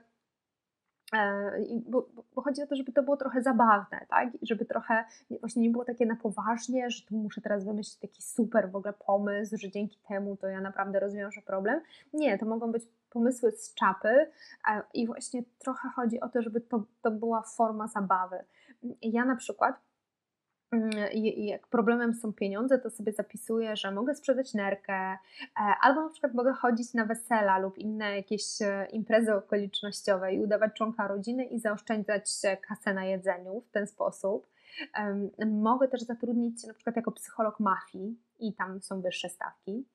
bo, 1.87 2.07
bo, 2.35 2.41
chodzi 2.41 2.63
o 2.63 2.67
to, 2.67 2.75
żeby 2.75 2.91
to 2.91 3.03
było 3.03 3.17
trochę 3.17 3.41
zabawne, 3.41 4.05
tak? 4.09 4.29
Żeby 4.41 4.65
trochę 4.65 5.05
właśnie 5.39 5.61
nie 5.61 5.69
było 5.69 5.85
takie 5.85 6.05
na 6.05 6.15
poważnie, 6.15 6.89
że 6.89 7.05
tu 7.05 7.15
muszę 7.15 7.41
teraz 7.41 7.65
wymyślić 7.65 7.95
taki 7.95 8.21
super 8.21 8.71
w 8.71 8.75
ogóle 8.75 8.93
pomysł, 8.93 9.57
że 9.57 9.71
dzięki 9.71 9.99
temu 10.07 10.37
to 10.37 10.47
ja 10.47 10.61
naprawdę 10.61 10.99
rozwiążę 10.99 11.41
problem. 11.41 11.81
Nie, 12.13 12.37
to 12.37 12.45
mogą 12.45 12.71
być 12.71 12.83
pomysły 13.09 13.51
z 13.51 13.73
czapy 13.73 14.31
i 14.93 15.07
właśnie 15.07 15.43
trochę 15.59 15.89
chodzi 15.89 16.21
o 16.21 16.29
to, 16.29 16.41
żeby 16.41 16.61
to, 16.61 16.83
to 17.01 17.11
była 17.11 17.41
forma 17.41 17.87
zabawy. 17.87 18.43
Ja 19.01 19.25
na 19.25 19.35
przykład 19.35 19.75
mm, 20.71 20.91
jak 21.37 21.67
problemem 21.67 22.13
są 22.13 22.33
pieniądze, 22.33 22.79
to 22.79 22.89
sobie 22.89 23.11
zapisuję, 23.11 23.75
że 23.75 23.91
mogę 23.91 24.15
sprzedać 24.15 24.53
nerkę, 24.53 24.93
e, 24.93 25.17
albo 25.81 26.01
na 26.01 26.09
przykład 26.09 26.33
mogę 26.33 26.53
chodzić 26.53 26.93
na 26.93 27.05
wesela 27.05 27.57
lub 27.57 27.77
inne 27.77 28.15
jakieś 28.15 28.61
e, 28.61 28.87
imprezy 28.91 29.33
okolicznościowe 29.33 30.33
i 30.33 30.43
udawać 30.43 30.73
członka 30.73 31.07
rodziny 31.07 31.45
i 31.45 31.59
zaoszczędzać 31.59 32.31
kasę 32.67 32.93
na 32.93 33.05
jedzeniu 33.05 33.61
w 33.61 33.71
ten 33.71 33.87
sposób. 33.87 34.47
Mogę 35.47 35.87
też 35.87 36.01
zatrudnić 36.01 36.63
na 36.63 36.73
przykład 36.73 36.95
jako 36.95 37.11
psycholog 37.11 37.59
mafii 37.59 38.17
i 38.39 38.53
tam 38.53 38.81
są 38.81 39.01
wyższe 39.01 39.29
stawki. 39.29 39.85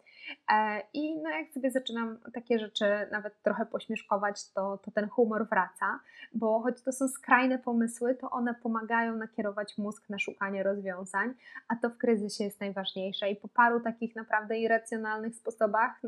E, 0.52 0.82
I 0.94 1.16
no 1.16 1.30
jak 1.30 1.50
sobie 1.50 1.70
zaczynam 1.70 2.18
takie 2.34 2.58
rzeczy 2.58 2.84
nawet 3.12 3.42
trochę 3.42 3.66
pośmieszkować, 3.66 4.50
to, 4.52 4.78
to 4.78 4.90
ten 4.90 5.08
humor 5.08 5.48
wraca, 5.48 6.00
bo 6.34 6.60
choć 6.60 6.82
to 6.82 6.92
są 6.92 7.08
skrajne 7.08 7.58
pomysły, 7.58 8.14
to 8.14 8.30
one 8.30 8.54
pomagają 8.54 9.16
nakierować 9.16 9.78
mózg 9.78 10.08
na 10.08 10.18
szukanie 10.18 10.62
rozwiązań, 10.62 11.34
a 11.68 11.76
to 11.76 11.90
w 11.90 11.98
kryzysie 11.98 12.44
jest 12.44 12.60
najważniejsze. 12.60 13.30
I 13.30 13.36
po 13.36 13.48
paru 13.48 13.80
takich 13.80 14.16
naprawdę 14.16 14.58
irracjonalnych 14.58 15.36
sposobach 15.36 16.00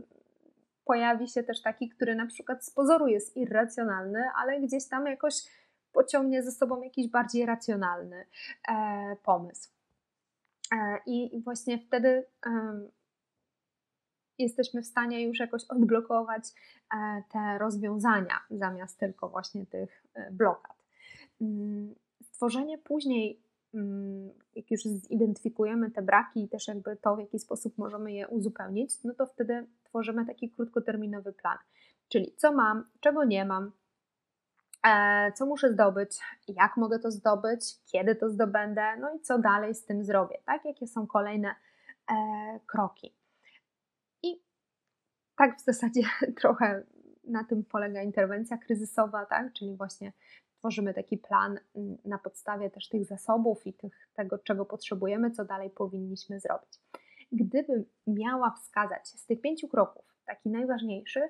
pojawi 0.84 1.28
się 1.28 1.42
też 1.42 1.62
taki, 1.62 1.88
który 1.88 2.14
na 2.14 2.26
przykład 2.26 2.64
z 2.64 2.70
pozoru 2.70 3.06
jest 3.06 3.36
irracjonalny, 3.36 4.24
ale 4.36 4.60
gdzieś 4.60 4.88
tam 4.88 5.06
jakoś 5.06 5.34
pociągnie 5.92 6.42
ze 6.42 6.52
sobą 6.52 6.82
jakiś 6.82 7.08
bardziej 7.08 7.46
racjonalny 7.46 8.26
e, 8.68 9.16
pomysł. 9.24 9.70
E, 10.72 10.98
I 11.06 11.42
właśnie 11.44 11.78
wtedy 11.78 12.26
jesteśmy 14.38 14.82
w 14.82 14.86
stanie 14.86 15.22
już 15.22 15.38
jakoś 15.38 15.64
odblokować 15.64 16.44
e, 16.94 17.22
te 17.32 17.58
rozwiązania 17.58 18.40
zamiast 18.50 18.98
tylko 18.98 19.28
właśnie 19.28 19.66
tych 19.66 20.04
e, 20.14 20.30
blokad. 20.30 20.76
Mm, 21.40 21.94
stworzenie 22.22 22.78
później 22.78 23.40
mm, 23.74 24.30
jak 24.56 24.70
już 24.70 24.82
zidentyfikujemy 24.82 25.90
te 25.90 26.02
braki 26.02 26.42
i 26.42 26.48
też 26.48 26.68
jakby 26.68 26.96
to, 26.96 27.16
w 27.16 27.18
jaki 27.18 27.38
sposób 27.38 27.78
możemy 27.78 28.12
je 28.12 28.28
uzupełnić, 28.28 29.04
no 29.04 29.14
to 29.14 29.26
wtedy 29.26 29.66
tworzymy 29.84 30.26
taki 30.26 30.50
krótkoterminowy 30.50 31.32
plan. 31.32 31.58
Czyli 32.08 32.34
co 32.36 32.52
mam, 32.52 32.84
czego 33.00 33.24
nie 33.24 33.44
mam, 33.44 33.72
e, 34.86 35.32
co 35.32 35.46
muszę 35.46 35.72
zdobyć, 35.72 36.10
jak 36.48 36.76
mogę 36.76 36.98
to 36.98 37.10
zdobyć, 37.10 37.60
kiedy 37.92 38.14
to 38.14 38.30
zdobędę, 38.30 38.96
no 39.00 39.14
i 39.14 39.20
co 39.20 39.38
dalej 39.38 39.74
z 39.74 39.84
tym 39.84 40.04
zrobię, 40.04 40.38
tak? 40.44 40.64
Jakie 40.64 40.86
są 40.86 41.06
kolejne 41.06 41.54
kroki. 42.66 43.14
Tak 45.38 45.56
w 45.58 45.64
zasadzie 45.64 46.02
trochę 46.40 46.82
na 47.24 47.44
tym 47.44 47.64
polega 47.64 48.02
interwencja 48.02 48.58
kryzysowa, 48.58 49.26
tak? 49.26 49.52
Czyli 49.52 49.76
właśnie 49.76 50.12
tworzymy 50.58 50.94
taki 50.94 51.18
plan 51.18 51.58
mm, 51.76 51.96
na 52.04 52.18
podstawie 52.18 52.70
też 52.70 52.88
tych 52.88 53.04
zasobów 53.04 53.66
i 53.66 53.72
tych, 53.72 54.08
tego, 54.14 54.38
czego 54.38 54.66
potrzebujemy, 54.66 55.30
co 55.30 55.44
dalej 55.44 55.70
powinniśmy 55.70 56.40
zrobić. 56.40 56.70
Gdybym 57.32 57.84
miała 58.06 58.50
wskazać 58.50 59.08
z 59.08 59.26
tych 59.26 59.40
pięciu 59.40 59.68
kroków 59.68 60.04
taki 60.26 60.50
najważniejszy, 60.50 61.20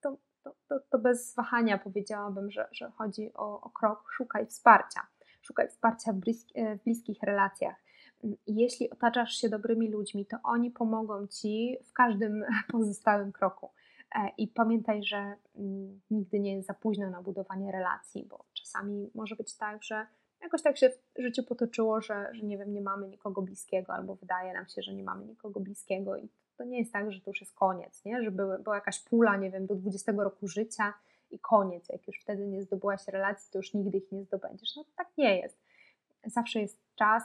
to, 0.00 0.16
to, 0.42 0.54
to, 0.68 0.80
to 0.90 0.98
bez 0.98 1.34
wahania 1.34 1.78
powiedziałabym, 1.78 2.50
że, 2.50 2.68
że 2.72 2.90
chodzi 2.90 3.30
o, 3.34 3.60
o 3.60 3.70
krok 3.70 4.12
szukaj 4.12 4.46
wsparcia. 4.46 5.00
Szukaj 5.42 5.68
wsparcia 5.68 6.12
w, 6.12 6.16
bliski, 6.16 6.54
w 6.78 6.84
bliskich 6.84 7.22
relacjach. 7.22 7.76
Jeśli 8.46 8.90
otaczasz 8.90 9.34
się 9.34 9.48
dobrymi 9.48 9.88
ludźmi, 9.88 10.26
to 10.26 10.36
oni 10.44 10.70
pomogą 10.70 11.26
ci 11.26 11.76
w 11.84 11.92
każdym 11.92 12.44
pozostałym 12.72 13.32
kroku. 13.32 13.70
E, 14.14 14.28
I 14.38 14.48
pamiętaj, 14.48 15.04
że 15.04 15.34
nigdy 16.10 16.40
nie 16.40 16.54
jest 16.54 16.66
za 16.66 16.74
późno 16.74 17.10
na 17.10 17.22
budowanie 17.22 17.72
relacji, 17.72 18.26
bo 18.30 18.44
czasami 18.54 19.10
może 19.14 19.36
być 19.36 19.56
tak, 19.56 19.82
że 19.82 20.06
jakoś 20.42 20.62
tak 20.62 20.78
się 20.78 20.90
w 20.90 21.22
życiu 21.22 21.42
potoczyło, 21.42 22.00
że, 22.00 22.30
że 22.32 22.46
nie 22.46 22.58
wiem, 22.58 22.72
nie 22.72 22.80
mamy 22.80 23.08
nikogo 23.08 23.42
bliskiego, 23.42 23.92
albo 23.92 24.14
wydaje 24.14 24.52
nam 24.52 24.66
się, 24.68 24.82
że 24.82 24.94
nie 24.94 25.02
mamy 25.02 25.26
nikogo 25.26 25.60
bliskiego 25.60 26.16
i 26.16 26.28
to 26.56 26.64
nie 26.64 26.78
jest 26.78 26.92
tak, 26.92 27.12
że 27.12 27.20
to 27.20 27.30
już 27.30 27.40
jest 27.40 27.54
koniec, 27.54 28.04
nie? 28.04 28.22
że 28.22 28.30
były, 28.30 28.58
była 28.58 28.74
jakaś 28.74 29.00
pula, 29.00 29.36
nie 29.36 29.50
wiem, 29.50 29.66
do 29.66 29.74
20 29.74 30.12
roku 30.12 30.48
życia 30.48 30.94
i 31.30 31.38
koniec. 31.38 31.88
Jak 31.88 32.06
już 32.06 32.20
wtedy 32.20 32.46
nie 32.46 32.62
zdobyłaś 32.62 33.08
relacji, 33.08 33.50
to 33.52 33.58
już 33.58 33.74
nigdy 33.74 33.98
ich 33.98 34.12
nie 34.12 34.24
zdobędziesz. 34.24 34.76
No 34.76 34.84
tak 34.96 35.08
nie 35.18 35.36
jest. 35.36 35.58
Zawsze 36.26 36.60
jest 36.60 36.80
czas. 36.96 37.22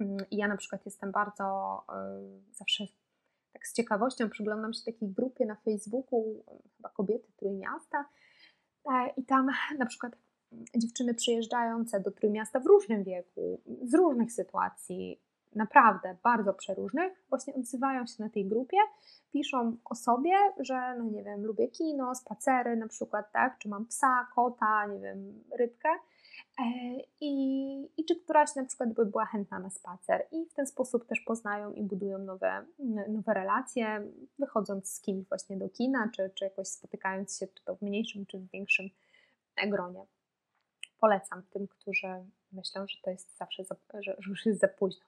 Mm, 0.00 0.16
ja 0.30 0.48
na 0.48 0.56
przykład 0.56 0.84
jestem 0.84 1.12
bardzo 1.12 1.80
yy, 1.88 2.40
zawsze 2.52 2.84
tak 3.52 3.66
z 3.66 3.72
ciekawością 3.72 4.30
przyglądam 4.30 4.72
się 4.72 4.84
takiej 4.84 5.08
grupie 5.08 5.46
na 5.46 5.54
Facebooku, 5.54 6.44
chyba 6.76 6.88
kobiety 6.88 7.32
Trójmiasta. 7.36 8.04
E, 8.92 9.10
i 9.16 9.24
tam 9.24 9.48
na 9.78 9.86
przykład 9.86 10.12
dziewczyny 10.76 11.14
przyjeżdżające 11.14 12.00
do 12.00 12.10
Trójmiasta 12.10 12.60
w 12.60 12.66
różnym 12.66 13.04
wieku, 13.04 13.60
z 13.82 13.94
różnych 13.94 14.32
sytuacji, 14.32 15.20
naprawdę 15.54 16.16
bardzo 16.22 16.54
przeróżnych, 16.54 17.24
właśnie 17.28 17.54
odzywają 17.54 18.06
się 18.06 18.22
na 18.22 18.30
tej 18.30 18.46
grupie, 18.46 18.76
piszą 19.32 19.76
o 19.84 19.94
sobie, 19.94 20.34
że 20.58 20.94
no 20.98 21.04
nie 21.04 21.24
wiem, 21.24 21.46
lubię 21.46 21.68
kino, 21.68 22.14
spacery 22.14 22.76
na 22.76 22.88
przykład, 22.88 23.32
tak, 23.32 23.58
czy 23.58 23.68
mam 23.68 23.86
psa, 23.86 24.26
kota, 24.34 24.86
nie 24.86 25.00
wiem, 25.00 25.44
rybkę. 25.58 25.88
E, 25.88 26.09
I, 27.20 27.32
I 27.96 28.04
czy 28.04 28.16
któraś 28.16 28.54
na 28.54 28.64
przykład 28.64 28.92
by 28.92 29.06
była 29.06 29.26
chętna 29.26 29.58
na 29.58 29.70
spacer, 29.70 30.26
i 30.32 30.46
w 30.46 30.54
ten 30.54 30.66
sposób 30.66 31.06
też 31.06 31.20
poznają 31.20 31.72
i 31.72 31.82
budują 31.82 32.18
nowe, 32.18 32.64
nowe 33.08 33.34
relacje, 33.34 34.06
wychodząc 34.38 34.90
z 34.92 35.00
kimś 35.00 35.28
właśnie 35.28 35.56
do 35.56 35.68
kina, 35.68 36.10
czy, 36.16 36.30
czy 36.34 36.44
jakoś 36.44 36.68
spotykając 36.68 37.38
się, 37.38 37.46
czy 37.46 37.64
to 37.64 37.76
w 37.76 37.82
mniejszym, 37.82 38.26
czy 38.26 38.38
w 38.38 38.50
większym 38.50 38.90
gronie. 39.66 40.06
Polecam 41.00 41.42
tym, 41.50 41.68
którzy 41.68 42.08
myślą, 42.52 42.86
że 42.88 42.98
to 43.02 43.10
jest 43.10 43.36
zawsze, 43.36 43.64
za, 43.64 43.76
że, 43.94 44.16
że 44.18 44.30
już 44.30 44.46
jest 44.46 44.60
za 44.60 44.68
późno. 44.68 45.04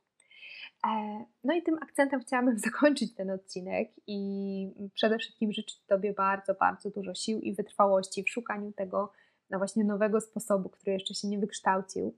E, 0.87 1.25
no 1.45 1.55
i 1.55 1.63
tym 1.63 1.79
akcentem 1.83 2.21
chciałabym 2.21 2.59
zakończyć 2.71 3.15
ten 3.15 3.31
odcinek 3.31 3.91
i 4.07 4.91
przede 4.95 5.19
wszystkim 5.19 5.53
życzyć 5.53 5.81
Tobie 5.87 6.13
bardzo, 6.13 6.55
bardzo 6.55 6.91
dużo 6.91 7.15
sił 7.15 7.41
i 7.41 7.55
wytrwałości 7.55 8.25
w 8.25 8.31
szukaniu 8.31 8.73
tego, 8.73 9.13
na 9.53 9.59
właśnie 9.59 9.85
nowego 9.85 10.21
sposobu, 10.21 10.69
który 10.69 10.93
jeszcze 10.93 11.15
się 11.15 11.29
nie 11.29 11.39
wykształcił. 11.39 12.15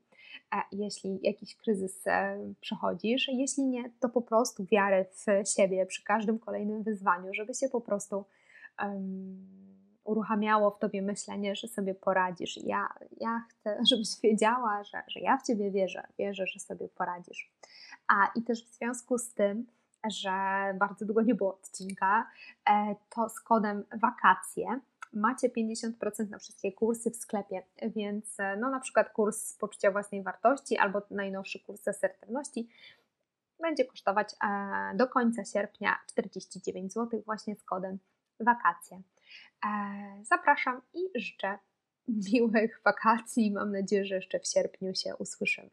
Jeśli 0.73 1.19
jakiś 1.23 1.57
kryzys 1.57 2.07
e, 2.07 2.39
przechodzisz, 2.61 3.29
jeśli 3.29 3.65
nie, 3.67 3.91
to 4.01 4.09
po 4.09 4.23
prostu 4.23 4.65
wiarę 4.65 5.05
w 5.05 5.49
siebie 5.57 5.87
przy 5.87 6.05
każdym 6.05 6.39
kolejnym 6.39 6.83
wyzwaniu, 6.83 7.35
żeby 7.35 7.55
się 7.55 7.69
po 7.69 7.81
prostu 7.81 8.25
um, 8.83 9.47
uruchamiało 10.05 10.71
w 10.71 10.79
tobie 10.79 11.03
myślenie, 11.03 11.57
że 11.57 11.69
sobie 11.69 11.95
poradzisz. 11.95 12.57
Ja, 12.57 12.89
ja 13.21 13.43
chcę, 13.49 13.79
żebyś 13.91 14.21
wiedziała, 14.23 14.85
że, 14.85 15.03
że 15.09 15.21
ja 15.21 15.37
w 15.37 15.47
ciebie 15.47 15.71
wierzę, 15.71 16.07
wierzę, 16.19 16.47
że 16.47 16.61
sobie 16.61 16.89
poradzisz. 16.89 17.53
A 18.09 18.31
i 18.35 18.43
też 18.43 18.65
w 18.65 18.75
związku 18.75 19.19
z 19.19 19.35
tym, 19.35 19.67
że 20.11 20.31
bardzo 20.79 21.05
długo 21.05 21.23
nie 21.23 21.35
było 21.35 21.55
odcinka, 21.55 22.27
e, 22.71 22.95
to 23.11 23.29
z 23.29 23.41
kodem 23.41 23.85
wakacje 24.03 24.81
macie 25.15 25.49
50% 25.49 26.31
na 26.31 26.39
wszystkie 26.39 26.73
kursy 26.73 27.11
w 27.11 27.17
sklepie, 27.17 27.63
więc 27.97 28.41
e, 28.41 28.57
no 28.57 28.71
na 28.71 28.81
przykład 28.81 29.13
kurs 29.13 29.57
poczucia 29.57 29.91
własnej 29.91 30.23
wartości 30.23 30.79
albo 30.79 31.03
najnowszy 31.11 31.61
kurs 31.61 31.89
asertywności 31.89 32.69
będzie 33.61 33.85
kosztować 33.85 34.29
e, 34.33 34.97
do 34.97 35.09
końca 35.09 35.45
sierpnia 35.45 35.99
49 36.07 36.93
zł 36.93 37.23
właśnie 37.27 37.57
z 37.57 37.63
kodem 37.63 37.99
wakacje. 38.41 39.03
E, 39.67 39.71
zapraszam 40.23 40.81
i 40.95 41.21
życzę 41.21 41.59
miłych 42.33 42.81
wakacji. 42.85 43.53
Mam 43.53 43.73
nadzieję, 43.73 44.05
że 44.05 44.15
jeszcze 44.15 44.41
w 44.41 44.47
sierpniu 44.47 44.95
się 44.95 45.17
usłyszymy. 45.17 45.71